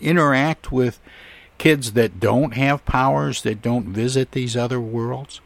[0.00, 0.98] interact with
[1.58, 5.42] kids that don't have powers, that don't visit these other worlds?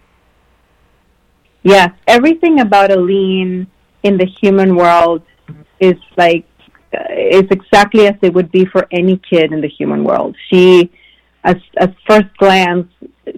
[1.64, 3.66] Yes, everything about Aline
[4.04, 5.22] in the human world
[5.80, 6.46] is like
[6.94, 10.36] uh, is exactly as it would be for any kid in the human world.
[10.48, 10.92] She,
[11.42, 12.86] at, at first glance,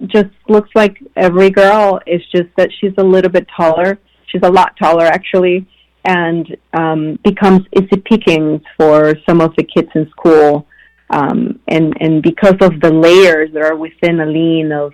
[0.05, 1.99] just looks like every girl.
[2.05, 3.97] It's just that she's a little bit taller.
[4.29, 5.67] She's a lot taller, actually,
[6.05, 10.65] and um, becomes easy pickings for some of the kids in school.
[11.09, 14.93] Um, and and because of the layers that are within Aline of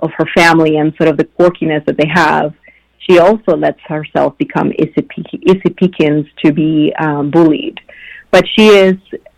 [0.00, 2.52] of her family and sort of the quirkiness that they have,
[3.08, 7.80] she also lets herself become Issy Pickens to be um, bullied.
[8.30, 8.94] But she is,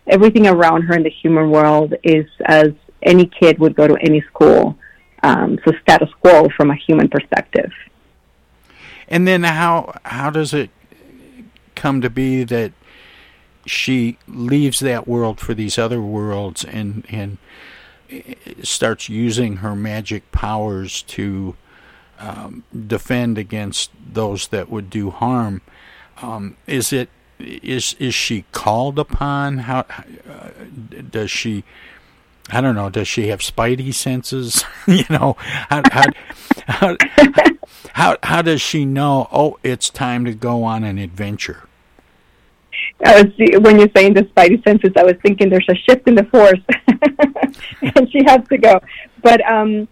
[0.07, 2.69] everything around her in the human world is as
[3.03, 4.77] any kid would go to any school.
[5.23, 7.71] Um, so status quo from a human perspective.
[9.07, 10.69] And then how how does it
[11.75, 12.71] come to be that
[13.65, 17.37] she leaves that world for these other worlds and and
[18.63, 21.55] starts using her magic powers to
[22.19, 25.61] um, defend against those that would do harm.
[26.21, 29.59] Um, is it is is she called upon?
[29.59, 29.79] How
[30.29, 30.49] uh,
[31.09, 31.63] does she?
[32.51, 32.89] I don't know.
[32.89, 34.63] Does she have spidey senses?
[34.87, 36.05] you know, how how,
[36.67, 36.97] how
[37.93, 39.27] how how does she know?
[39.31, 41.63] Oh, it's time to go on an adventure.
[42.99, 46.23] Was when you're saying the spidey senses, I was thinking there's a shift in the
[46.25, 46.59] force,
[47.95, 48.79] and she has to go.
[49.21, 49.87] But um,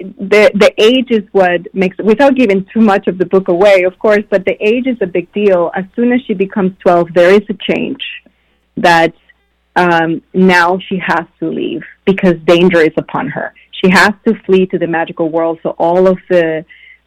[0.00, 3.98] the the age is what makes without giving too much of the book away, of
[3.98, 4.24] course.
[4.28, 5.70] But the age is a big deal.
[5.74, 8.02] As soon as she becomes twelve, there is a change
[8.76, 9.14] that
[9.76, 13.54] um, now she has to leave because danger is upon her.
[13.72, 15.58] She has to flee to the magical world.
[15.62, 16.64] So all of the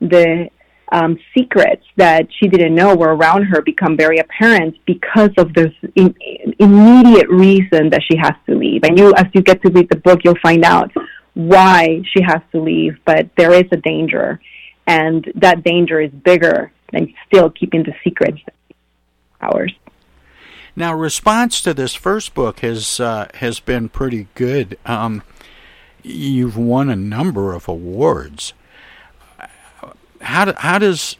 [0.10, 0.50] the
[0.92, 5.74] um, secrets that she didn't know were around her become very apparent because of this
[5.96, 6.16] in,
[6.60, 8.84] immediate reason that she has to leave.
[8.84, 10.92] And you, as you get to read the book, you'll find out
[11.34, 14.40] why she has to leave, but there is a danger,
[14.86, 18.40] and that danger is bigger than still keeping the secrets
[19.42, 19.74] ours.
[20.76, 24.78] Now, response to this first book has uh, has been pretty good.
[24.86, 25.22] Um,
[26.02, 28.54] you've won a number of awards.
[30.24, 31.18] How do, how does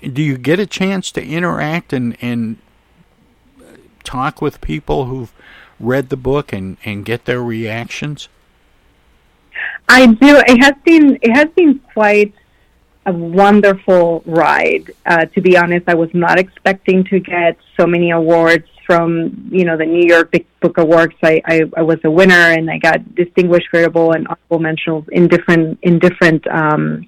[0.00, 2.58] do you get a chance to interact and and
[4.04, 5.32] talk with people who've
[5.78, 8.28] read the book and, and get their reactions?
[9.88, 10.36] I do.
[10.46, 12.32] It has been it has been quite
[13.06, 14.92] a wonderful ride.
[15.06, 19.64] Uh, to be honest, I was not expecting to get so many awards from you
[19.64, 21.14] know the New York Big Book Awards.
[21.22, 25.28] I, I, I was a winner, and I got distinguished, variable, and honorable mentions in
[25.28, 27.06] different in different um,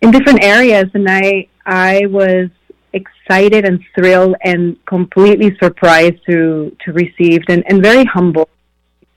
[0.00, 0.86] in different areas.
[0.94, 2.48] And I I was
[2.92, 8.48] excited and thrilled and completely surprised to to receive and, and very humble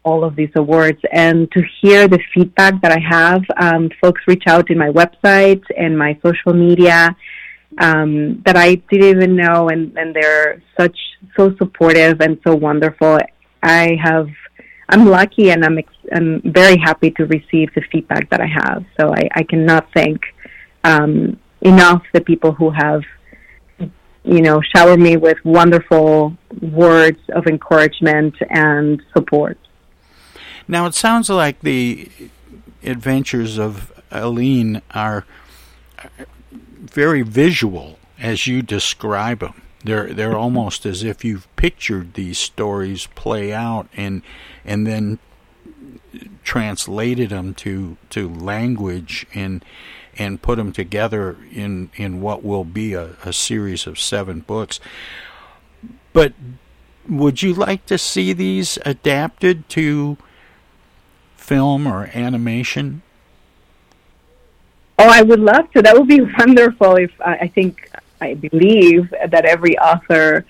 [0.04, 3.42] all of these awards and to hear the feedback that I have.
[3.58, 7.16] Um, folks reach out in my website and my social media
[7.80, 10.98] um, that I didn't even know, and, and they're such
[11.36, 13.18] so supportive and so wonderful.
[13.64, 14.28] I have,
[14.90, 18.86] I'm lucky, and I'm ex- I'm very happy to receive the feedback that I have.
[19.00, 20.22] So I, I cannot thank
[20.84, 23.04] um, enough the people who have
[24.24, 29.58] you know, showered me with wonderful words of encouragement and support.
[30.68, 32.10] Now it sounds like the
[32.84, 35.26] adventures of Aline are
[36.80, 39.62] very visual as you describe them.
[39.84, 44.22] They're they're almost as if you've pictured these stories play out and
[44.64, 45.20] and then
[46.46, 49.66] translated them to to language and
[50.18, 54.80] and put them together in in what will be a, a series of seven books.
[56.12, 56.34] But
[57.08, 60.18] would you like to see these adapted to
[61.36, 63.02] film or animation?
[65.00, 65.82] Oh, I would love to.
[65.82, 66.96] That would be wonderful.
[66.96, 67.90] If I think
[68.22, 70.46] I believe that every author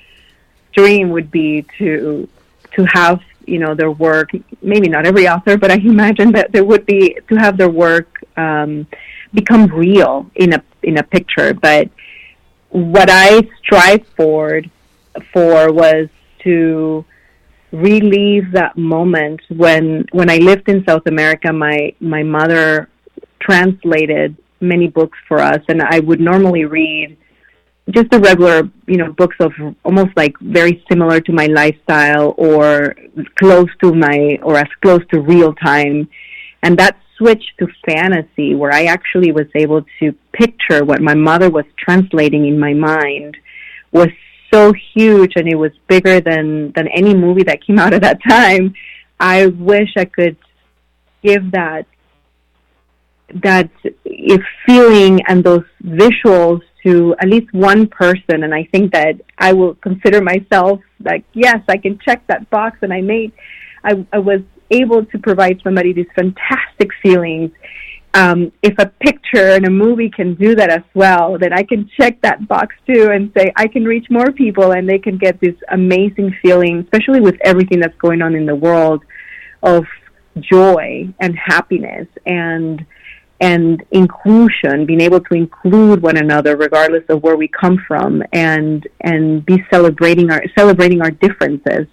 [0.74, 2.28] dream would be to
[2.76, 4.32] to have you know their work.
[4.62, 8.24] Maybe not every author, but I imagine that there would be to have their work
[8.38, 8.88] um,
[9.34, 11.54] become real in a in a picture.
[11.54, 11.90] But
[12.70, 14.62] what I strive for
[15.32, 16.08] for was
[16.44, 17.06] to
[17.72, 21.52] relive that moment when when I lived in South America.
[21.52, 22.90] My my mother
[23.40, 27.18] translated many books for us, and I would normally read
[27.90, 29.52] just the regular, you know, books of
[29.84, 32.96] almost like very similar to my lifestyle or
[33.36, 36.08] close to my or as close to real time.
[36.62, 41.50] And that switch to fantasy where I actually was able to picture what my mother
[41.50, 43.38] was translating in my mind
[43.92, 44.10] was
[44.52, 48.20] so huge and it was bigger than than any movie that came out at that
[48.28, 48.74] time.
[49.20, 50.38] I wish I could
[51.24, 51.86] give that
[53.42, 53.70] that
[54.06, 59.54] if feeling and those visuals to at least one person and I think that I
[59.54, 63.32] will consider myself like yes I can check that box and I made
[63.84, 64.42] I, I was
[64.82, 67.52] able to provide somebody these fantastic feelings
[68.16, 71.90] um, if a picture and a movie can do that as well, then I can
[72.00, 75.40] check that box too and say I can reach more people and they can get
[75.42, 79.04] this amazing feeling, especially with everything that's going on in the world
[79.64, 79.86] of
[80.40, 82.86] joy and happiness and
[83.42, 88.88] and inclusion, being able to include one another regardless of where we come from, and
[89.02, 91.88] and be celebrating our celebrating our differences.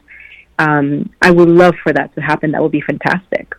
[0.61, 2.51] Um, I would love for that to happen.
[2.51, 3.55] That would be fantastic.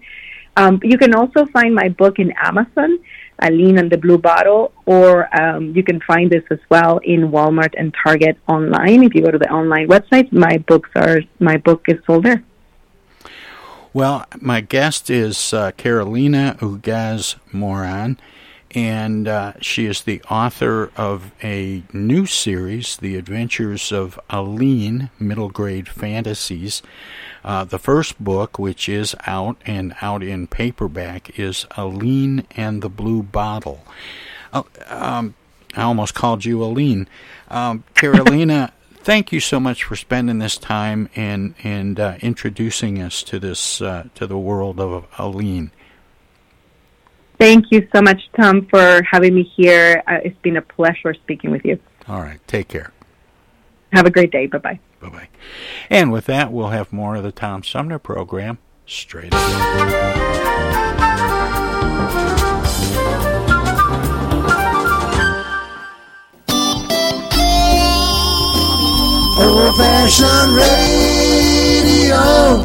[0.57, 2.99] Um, you can also find my book in Amazon.
[3.41, 7.75] Aline and the Blue Bottle, or um, you can find this as well in Walmart
[7.77, 9.03] and Target online.
[9.03, 12.43] If you go to the online website, my books are my book is sold there.
[13.93, 18.19] Well, my guest is uh, Carolina Ugaz Moran,
[18.73, 25.49] and uh, she is the author of a new series, The Adventures of Aline, Middle
[25.49, 26.83] Grade Fantasies.
[27.47, 32.89] Uh, the first book, which is out and out in paperback, is Aline and the
[32.89, 33.85] Blue Bottle.
[34.53, 35.35] Uh, um,
[35.77, 37.07] I almost called you Aline.
[37.49, 43.23] Um, Carolina, thank you so much for spending this time and and uh, introducing us
[43.23, 45.71] to this uh, to the world of Aline.
[47.39, 50.03] Thank you so much, Tom, for having me here.
[50.09, 51.79] Uh, it's been a pleasure speaking with you.
[52.09, 52.93] All right, take care.
[53.93, 54.47] Have a great day.
[54.47, 54.81] Bye bye.
[55.01, 55.29] Bye bye.
[55.91, 59.35] And with that, we'll have more of the Tom Sumner program straight
[69.39, 72.63] Old fashioned radio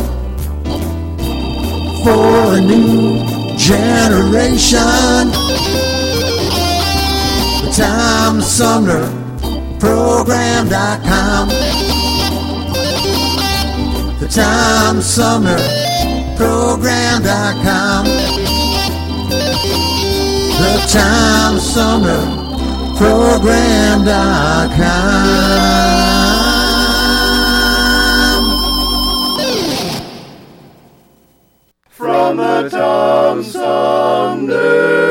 [2.03, 3.19] for a new
[3.57, 5.27] generation.
[7.61, 9.21] The Tom Sumner
[9.81, 11.90] Program.com.
[14.21, 15.57] The Tom Sumner
[16.37, 18.05] Program.com.
[20.61, 22.21] The Tom Sumner
[22.97, 24.05] Program.com.
[31.89, 35.10] From the Tom Sumner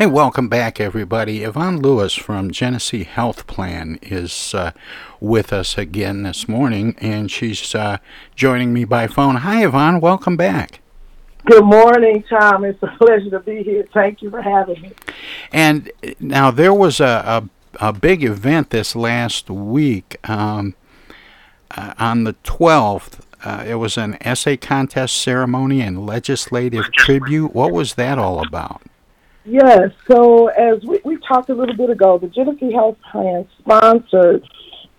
[0.00, 1.42] Hey, welcome back, everybody.
[1.42, 4.72] Yvonne Lewis from Genesee Health Plan is uh,
[5.20, 7.98] with us again this morning, and she's uh,
[8.34, 9.36] joining me by phone.
[9.36, 10.00] Hi, Yvonne.
[10.00, 10.80] Welcome back.
[11.44, 12.64] Good morning, Tom.
[12.64, 13.86] It's a pleasure to be here.
[13.92, 14.92] Thank you for having me.
[15.52, 20.76] And now there was a, a, a big event this last week um,
[21.72, 23.20] uh, on the 12th.
[23.44, 27.54] Uh, it was an essay contest ceremony and legislative tribute.
[27.54, 28.80] What was that all about?
[29.44, 34.46] Yes, so as we, we talked a little bit ago, the Genesee Health Plan sponsored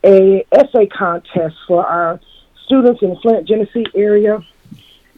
[0.03, 2.19] a essay contest for our
[2.65, 4.43] students in the Flint, Genesee area,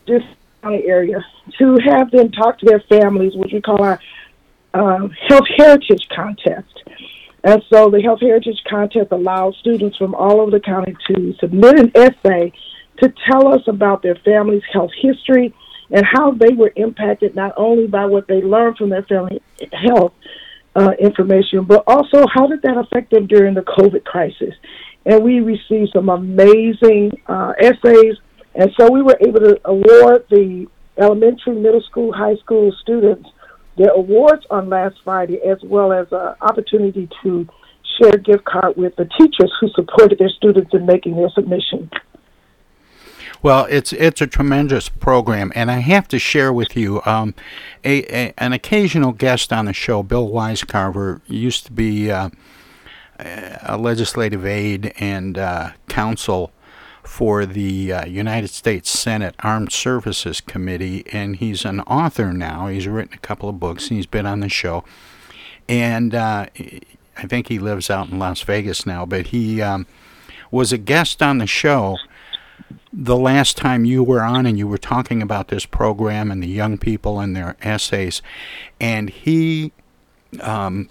[0.05, 0.24] this
[0.61, 1.26] county area,
[1.57, 3.99] to have them talk to their families, which we call our
[4.74, 6.84] um, Health Heritage Contest.
[7.45, 11.80] And so the Health Heritage Contest allows students from all over the county to submit
[11.80, 12.51] an essay
[12.97, 15.53] to tell us about their family's health history
[15.94, 19.41] and how they were impacted not only by what they learned from their family
[19.72, 20.14] health
[20.76, 24.54] uh, information, but also how did that affect them during the COVID crisis.
[25.06, 28.16] And we received some amazing uh, essays,
[28.56, 30.68] and so we were able to award the
[30.98, 33.30] elementary, middle school, high school students
[33.78, 37.48] their awards on last Friday, as well as an opportunity to
[37.98, 41.89] share gift card with the teachers who supported their students in making their submission.
[43.44, 47.36] Well, it's it's a tremendous program, and I have to share with you um,
[47.84, 50.02] a, a, an occasional guest on the show.
[50.02, 52.30] Bill Wisecarver used to be uh,
[53.20, 56.54] a legislative aide and uh, counsel
[57.04, 62.68] for the uh, United States Senate Armed Services Committee, and he's an author now.
[62.68, 64.86] He's written a couple of books, and he's been on the show.
[65.68, 66.46] And uh,
[67.18, 69.86] I think he lives out in Las Vegas now, but he um,
[70.50, 71.98] was a guest on the show
[72.91, 76.47] the last time you were on and you were talking about this program and the
[76.47, 78.22] young people and their essays,
[78.80, 79.72] and he
[80.41, 80.89] um,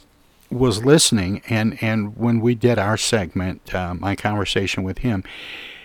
[0.50, 5.24] was listening, and, and when we did our segment, uh, my conversation with him,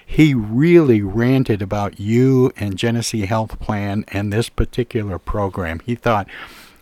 [0.05, 5.79] he really ranted about you and Genesee Health Plan and this particular program.
[5.79, 6.27] He thought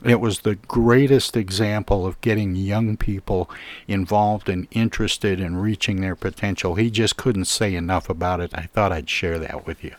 [0.06, 3.50] it was the greatest example of getting young people
[3.88, 6.76] involved and interested in reaching their potential.
[6.76, 8.52] He just couldn't say enough about it.
[8.54, 9.96] I thought I'd share that with you.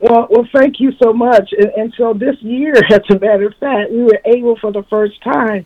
[0.00, 1.50] Well, well, thank you so much.
[1.56, 4.82] And, and so this year, as a matter of fact, we were able for the
[4.90, 5.64] first time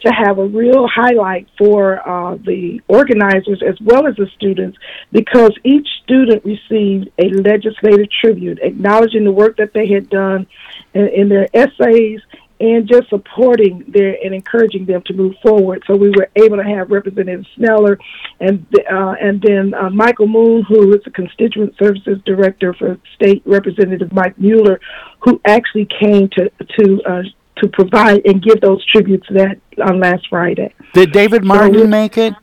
[0.00, 4.78] to have a real highlight for uh, the organizers as well as the students
[5.10, 10.46] because each student received a legislative tribute acknowledging the work that they had done
[10.94, 12.20] in, in their essays
[12.60, 15.82] and just supporting their and encouraging them to move forward.
[15.86, 17.98] So we were able to have Representative Sneller
[18.40, 23.42] and uh, and then uh, Michael Moon, who is the Constituent Services Director for State
[23.44, 24.80] Representative Mike Mueller,
[25.20, 27.22] who actually came to to uh,
[27.58, 30.72] to provide and give those tributes that on last Friday.
[30.94, 32.34] Did David Martin so, make it?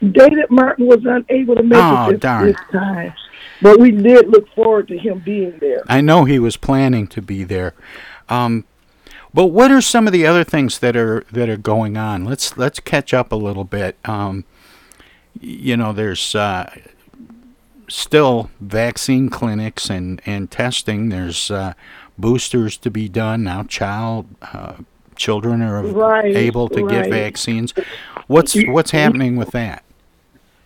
[0.00, 2.46] David Martin was unable to make oh, it this, darn.
[2.46, 3.14] this time.
[3.62, 5.82] But we did look forward to him being there.
[5.88, 7.72] I know he was planning to be there.
[8.28, 8.64] Um,
[9.36, 12.24] but what are some of the other things that are that are going on?
[12.24, 13.98] Let's let's catch up a little bit.
[14.06, 14.46] Um,
[15.38, 16.74] you know, there's uh,
[17.86, 21.10] still vaccine clinics and and testing.
[21.10, 21.74] There's uh,
[22.16, 23.64] boosters to be done now.
[23.64, 24.76] Child uh,
[25.16, 27.04] children are right, able to right.
[27.04, 27.74] get vaccines.
[28.28, 29.84] What's what's happening with that?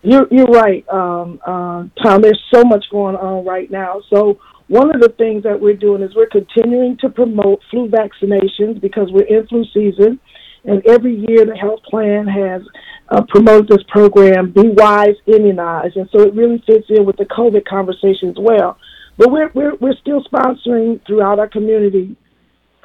[0.01, 2.21] You're you're right, um, uh, Tom.
[2.21, 4.01] There's so much going on right now.
[4.09, 4.39] So
[4.71, 9.09] one of the things that we're doing is we're continuing to promote flu vaccinations because
[9.11, 10.17] we're in flu season.
[10.63, 12.61] And every year the health plan has
[13.09, 15.91] uh, promoted this program, Be Wise, Immunize.
[15.97, 18.77] And so it really fits in with the COVID conversation as well.
[19.17, 22.15] But we're, we're, we're still sponsoring throughout our community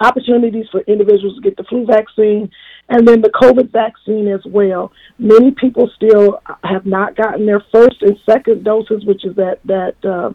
[0.01, 2.51] opportunities for individuals to get the flu vaccine
[2.89, 4.91] and then the COVID vaccine as well.
[5.20, 9.95] Many people still have not gotten their first and second doses, which is that, that,
[10.05, 10.32] uh,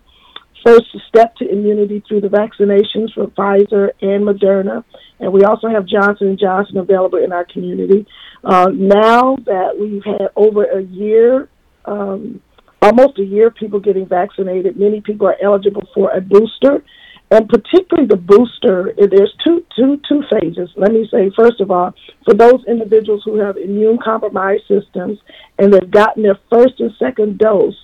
[0.65, 4.83] first step to immunity through the vaccinations for Pfizer and Moderna,
[5.19, 8.05] and we also have Johnson and Johnson available in our community.
[8.43, 11.49] Uh, now that we've had over a year,
[11.85, 12.41] um,
[12.81, 16.83] almost a year, of people getting vaccinated, many people are eligible for a booster.
[17.29, 20.69] And particularly the booster, there's two, two, two phases.
[20.75, 21.93] Let me say, first of all,
[22.25, 25.17] for those individuals who have immune compromised systems
[25.57, 27.77] and they've gotten their first and second dose,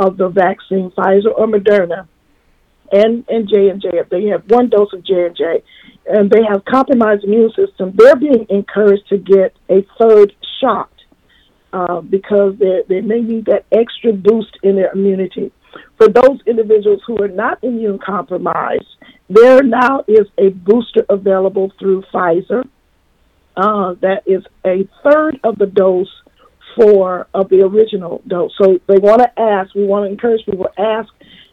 [0.00, 2.08] of the vaccine, Pfizer or Moderna,
[2.90, 3.90] and and J and J.
[3.92, 5.62] If they have one dose of J and J,
[6.06, 10.90] and they have compromised immune system, they're being encouraged to get a third shot
[11.74, 15.52] uh, because they they may need that extra boost in their immunity.
[15.98, 18.88] For those individuals who are not immune compromised,
[19.28, 22.64] there now is a booster available through Pfizer.
[23.56, 26.08] Uh, that is a third of the dose
[26.76, 28.52] for of the original dose.
[28.60, 31.08] So they want to ask, we want to encourage people ask,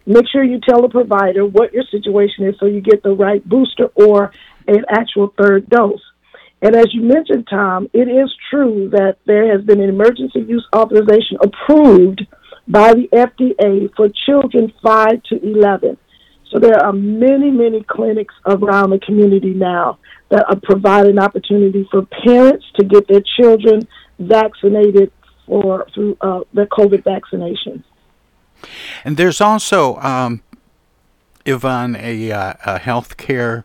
[0.06, 3.48] make sure you tell the provider what your situation is so you get the right
[3.48, 4.32] booster or
[4.68, 6.02] an actual third dose.
[6.62, 10.66] And as you mentioned, Tom, it is true that there has been an emergency use
[10.76, 12.26] authorization approved
[12.68, 15.98] by the FDA for children 5 to 11.
[16.52, 20.00] So there are many, many clinics around the community now
[20.30, 23.88] that are providing opportunity for parents to get their children
[24.20, 25.12] vaccinated
[25.46, 27.84] for through uh, the COVID vaccination.
[29.04, 30.42] And there's also, um,
[31.46, 33.64] Yvonne, a, uh, a healthcare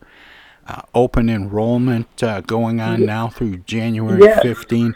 [0.66, 4.42] uh, open enrollment uh, going on now through January yes.
[4.42, 4.94] 15.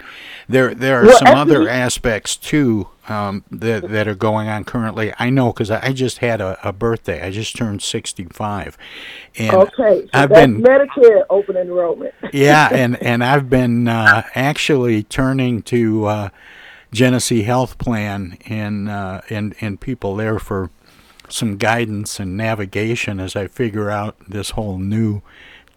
[0.48, 4.64] There, there are well, some actually, other aspects too um, that that are going on
[4.64, 5.12] currently.
[5.18, 7.22] I know because I just had a, a, birthday.
[7.22, 8.76] I just turned 65,
[9.38, 12.14] and okay, so I've been Medicare open enrollment.
[12.32, 16.28] yeah, and and I've been uh, actually turning to uh,
[16.92, 20.70] Genesee Health Plan and uh, and and people there for
[21.28, 25.22] some guidance and navigation as I figure out this whole new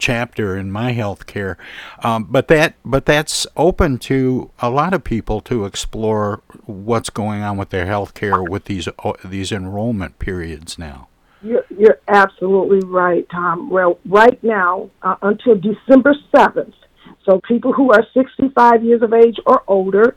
[0.00, 1.56] chapter in my health care.
[2.02, 7.42] Um, but that but that's open to a lot of people to explore what's going
[7.42, 8.88] on with their health care with these
[9.24, 11.08] these enrollment periods now.
[11.42, 13.70] You're, you're absolutely right, Tom.
[13.70, 16.74] Well, right now uh, until December seventh,
[17.24, 20.16] so people who are 65 years of age or older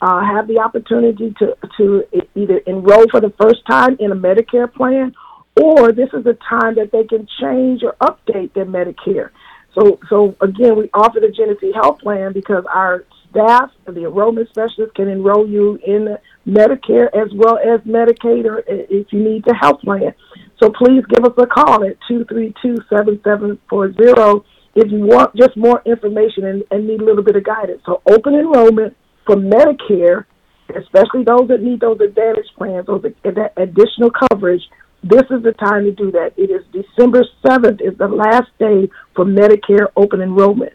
[0.00, 2.04] uh, have the opportunity to, to
[2.34, 5.14] either enroll for the first time in a Medicare plan
[5.60, 9.30] or this is a time that they can change or update their Medicare.
[9.78, 14.94] So, so again, we offer the Genesee Health Plan because our staff, the enrollment specialist,
[14.94, 19.54] can enroll you in Medicare as well as Medicaid, or uh, if you need the
[19.54, 20.14] health plan.
[20.62, 24.44] So please give us a call at two three two seven seven four zero
[24.74, 27.82] if you want just more information and, and need a little bit of guidance.
[27.84, 28.96] So open enrollment
[29.26, 30.24] for Medicare,
[30.68, 34.62] especially those that need those advantage plans, those that additional coverage
[35.02, 36.32] this is the time to do that.
[36.36, 40.72] It is December 7th is the last day for Medicare open enrollment.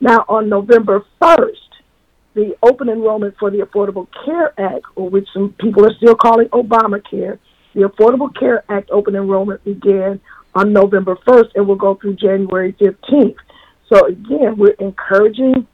[0.00, 1.50] Now, on November 1st,
[2.34, 6.48] the open enrollment for the Affordable Care Act, or which some people are still calling
[6.48, 7.38] Obamacare,
[7.74, 10.20] the Affordable Care Act open enrollment began
[10.54, 13.36] on November 1st and will go through January 15th.
[13.92, 15.66] So again, we're encouraging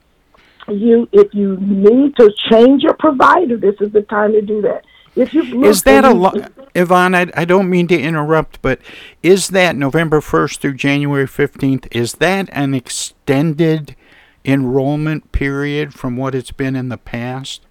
[0.69, 4.85] you if you need to change your provider, this is the time to do that.
[5.17, 7.15] If you is that a lot, Yvonne?
[7.15, 8.81] I, I don't mean to interrupt, but
[9.23, 11.89] is that November first through January fifteenth?
[11.91, 13.97] Is that an extended
[14.45, 17.63] enrollment period from what it's been in the past?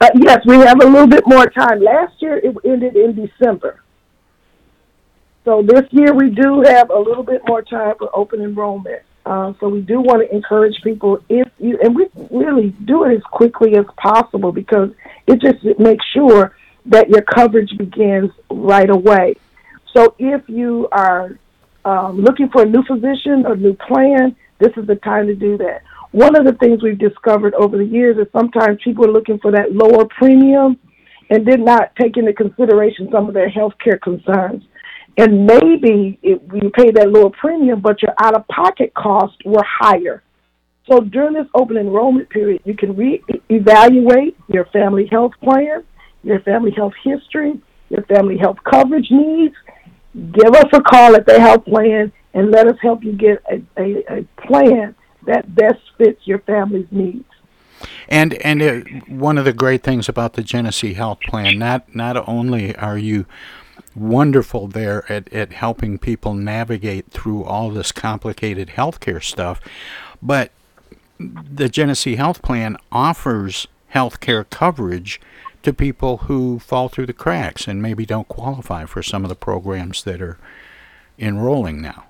[0.00, 1.80] Uh, yes, we have a little bit more time.
[1.82, 3.82] Last year it ended in December.
[5.44, 9.02] So this year we do have a little bit more time for open enrollment.
[9.26, 13.14] Uh, so we do want to encourage people if you and we really do it
[13.16, 14.90] as quickly as possible because
[15.26, 16.54] it just makes sure
[16.86, 19.34] that your coverage begins right away.
[19.96, 21.38] So if you are
[21.84, 25.56] um, looking for a new physician or new plan, this is the time to do
[25.58, 25.82] that.
[26.10, 29.50] One of the things we've discovered over the years is sometimes people are looking for
[29.52, 30.78] that lower premium
[31.30, 34.64] and did not take into consideration some of their health care concerns.
[35.16, 39.62] And maybe it, you pay that lower premium, but your out of pocket costs were
[39.64, 40.22] higher.
[40.90, 45.84] So during this open enrollment period, you can re-evaluate your family health plan,
[46.22, 49.54] your family health history, your family health coverage needs.
[50.14, 53.62] Give us a call at the health plan and let us help you get a,
[53.80, 54.94] a, a plan
[55.26, 57.24] that best fits your family's needs.
[58.08, 62.28] And and uh, one of the great things about the Genesee Health Plan, not not
[62.28, 63.26] only are you
[63.96, 69.60] wonderful there at, at helping people navigate through all this complicated healthcare stuff,
[70.22, 70.50] but
[71.18, 75.20] the Genesee Health Plan offers healthcare coverage
[75.62, 79.36] to people who fall through the cracks and maybe don't qualify for some of the
[79.36, 80.38] programs that are
[81.18, 82.04] enrolling now.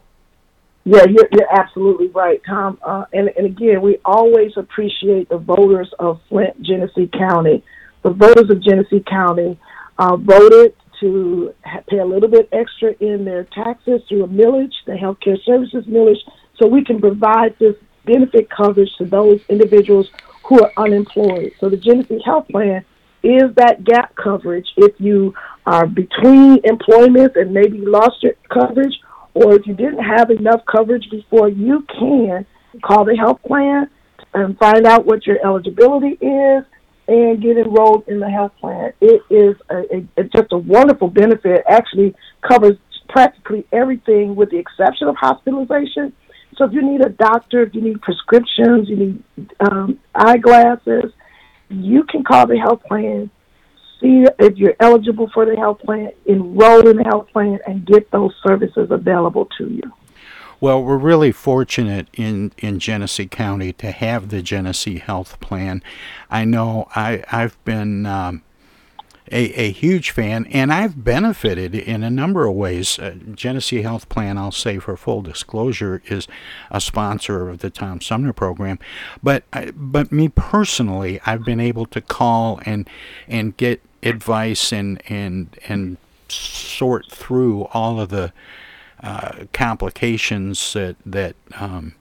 [0.85, 2.78] Yeah, you're, you're absolutely right, Tom.
[2.82, 7.64] Uh, and, and again, we always appreciate the voters of Flint, Genesee County.
[8.03, 9.59] The voters of Genesee County
[9.99, 11.55] uh, voted to
[11.88, 16.18] pay a little bit extra in their taxes through a millage, the healthcare services millage,
[16.57, 17.74] so we can provide this
[18.05, 20.09] benefit coverage to those individuals
[20.45, 21.53] who are unemployed.
[21.59, 22.84] So the Genesee Health Plan
[23.22, 25.34] is that gap coverage if you
[25.66, 28.95] are between employments and maybe lost your coverage,
[29.32, 32.47] or if you didn't have enough coverage before, you can
[32.82, 33.88] call the health plan
[34.34, 36.64] and find out what your eligibility is
[37.07, 38.92] and get enrolled in the health plan.
[39.00, 41.61] It is a, a, just a wonderful benefit.
[41.61, 42.76] It actually covers
[43.09, 46.12] practically everything with the exception of hospitalization
[46.57, 49.22] so if you need a doctor, if you need prescriptions, you need
[49.61, 51.12] um, eyeglasses,
[51.68, 53.30] you can call the health plan,
[54.00, 58.11] see if you're eligible for the health plan, enroll in the health plan, and get
[58.11, 59.82] those services available to you.
[60.64, 65.82] Well, we're really fortunate in, in Genesee County to have the Genesee Health Plan.
[66.30, 68.42] I know I, I've been um,
[69.30, 72.98] a, a huge fan, and I've benefited in a number of ways.
[72.98, 76.26] Uh, Genesee Health Plan, I'll say for full disclosure, is
[76.70, 78.78] a sponsor of the Tom Sumner program.
[79.22, 79.44] But
[79.74, 82.88] but me personally, I've been able to call and
[83.28, 85.98] and get advice and and and
[86.30, 88.32] sort through all of the
[89.05, 91.94] uh, complications that that um,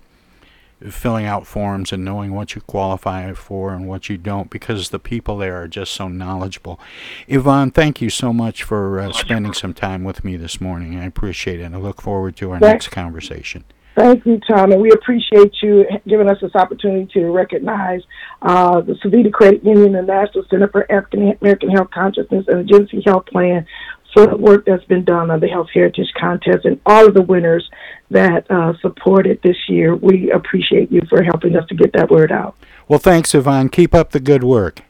[0.89, 4.99] filling out forms and knowing what you qualify for and what you don't because the
[4.99, 6.80] people there are just so knowledgeable.
[7.28, 10.97] Yvonne, thank you so much for uh, spending some time with me this morning.
[10.97, 11.74] I appreciate it.
[11.74, 12.86] I look forward to our Thanks.
[12.86, 13.66] next conversation.
[13.95, 18.01] Thank you, Tom, and we appreciate you giving us this opportunity to recognize
[18.41, 22.64] uh, the Sovita Credit Union, the National Center for African American Health Consciousness, and the
[22.64, 23.68] Genesee Health Plan
[24.14, 27.22] for the work that's been done on the Health Heritage Contest and all of the
[27.22, 27.70] winners
[28.11, 29.95] that uh, supported this year.
[29.95, 32.55] We appreciate you for helping us to get that word out.
[32.88, 33.70] Well, thanks, Yvonne.
[33.70, 34.82] Keep up the good work.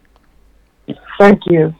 [1.17, 1.73] Thank you.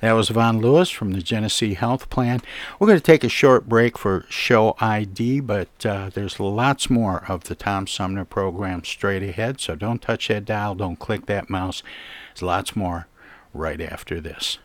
[0.00, 2.40] That was Yvonne Lewis from the Genesee Health Plan.
[2.78, 7.24] We're going to take a short break for show ID, but uh, there's lots more
[7.28, 11.50] of the Tom Sumner program straight ahead, so don't touch that dial, don't click that
[11.50, 11.82] mouse.
[12.30, 13.08] There's lots more
[13.52, 14.58] right after this.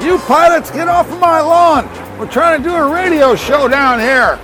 [0.00, 1.86] You pilots, get off of my lawn!
[2.18, 4.38] We're trying to do a radio show down here.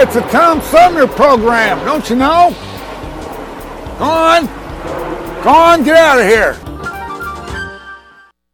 [0.00, 2.50] It's a Tom Sumner program, don't you know?
[3.98, 4.46] Go on.
[5.44, 6.73] Go on, get out of here.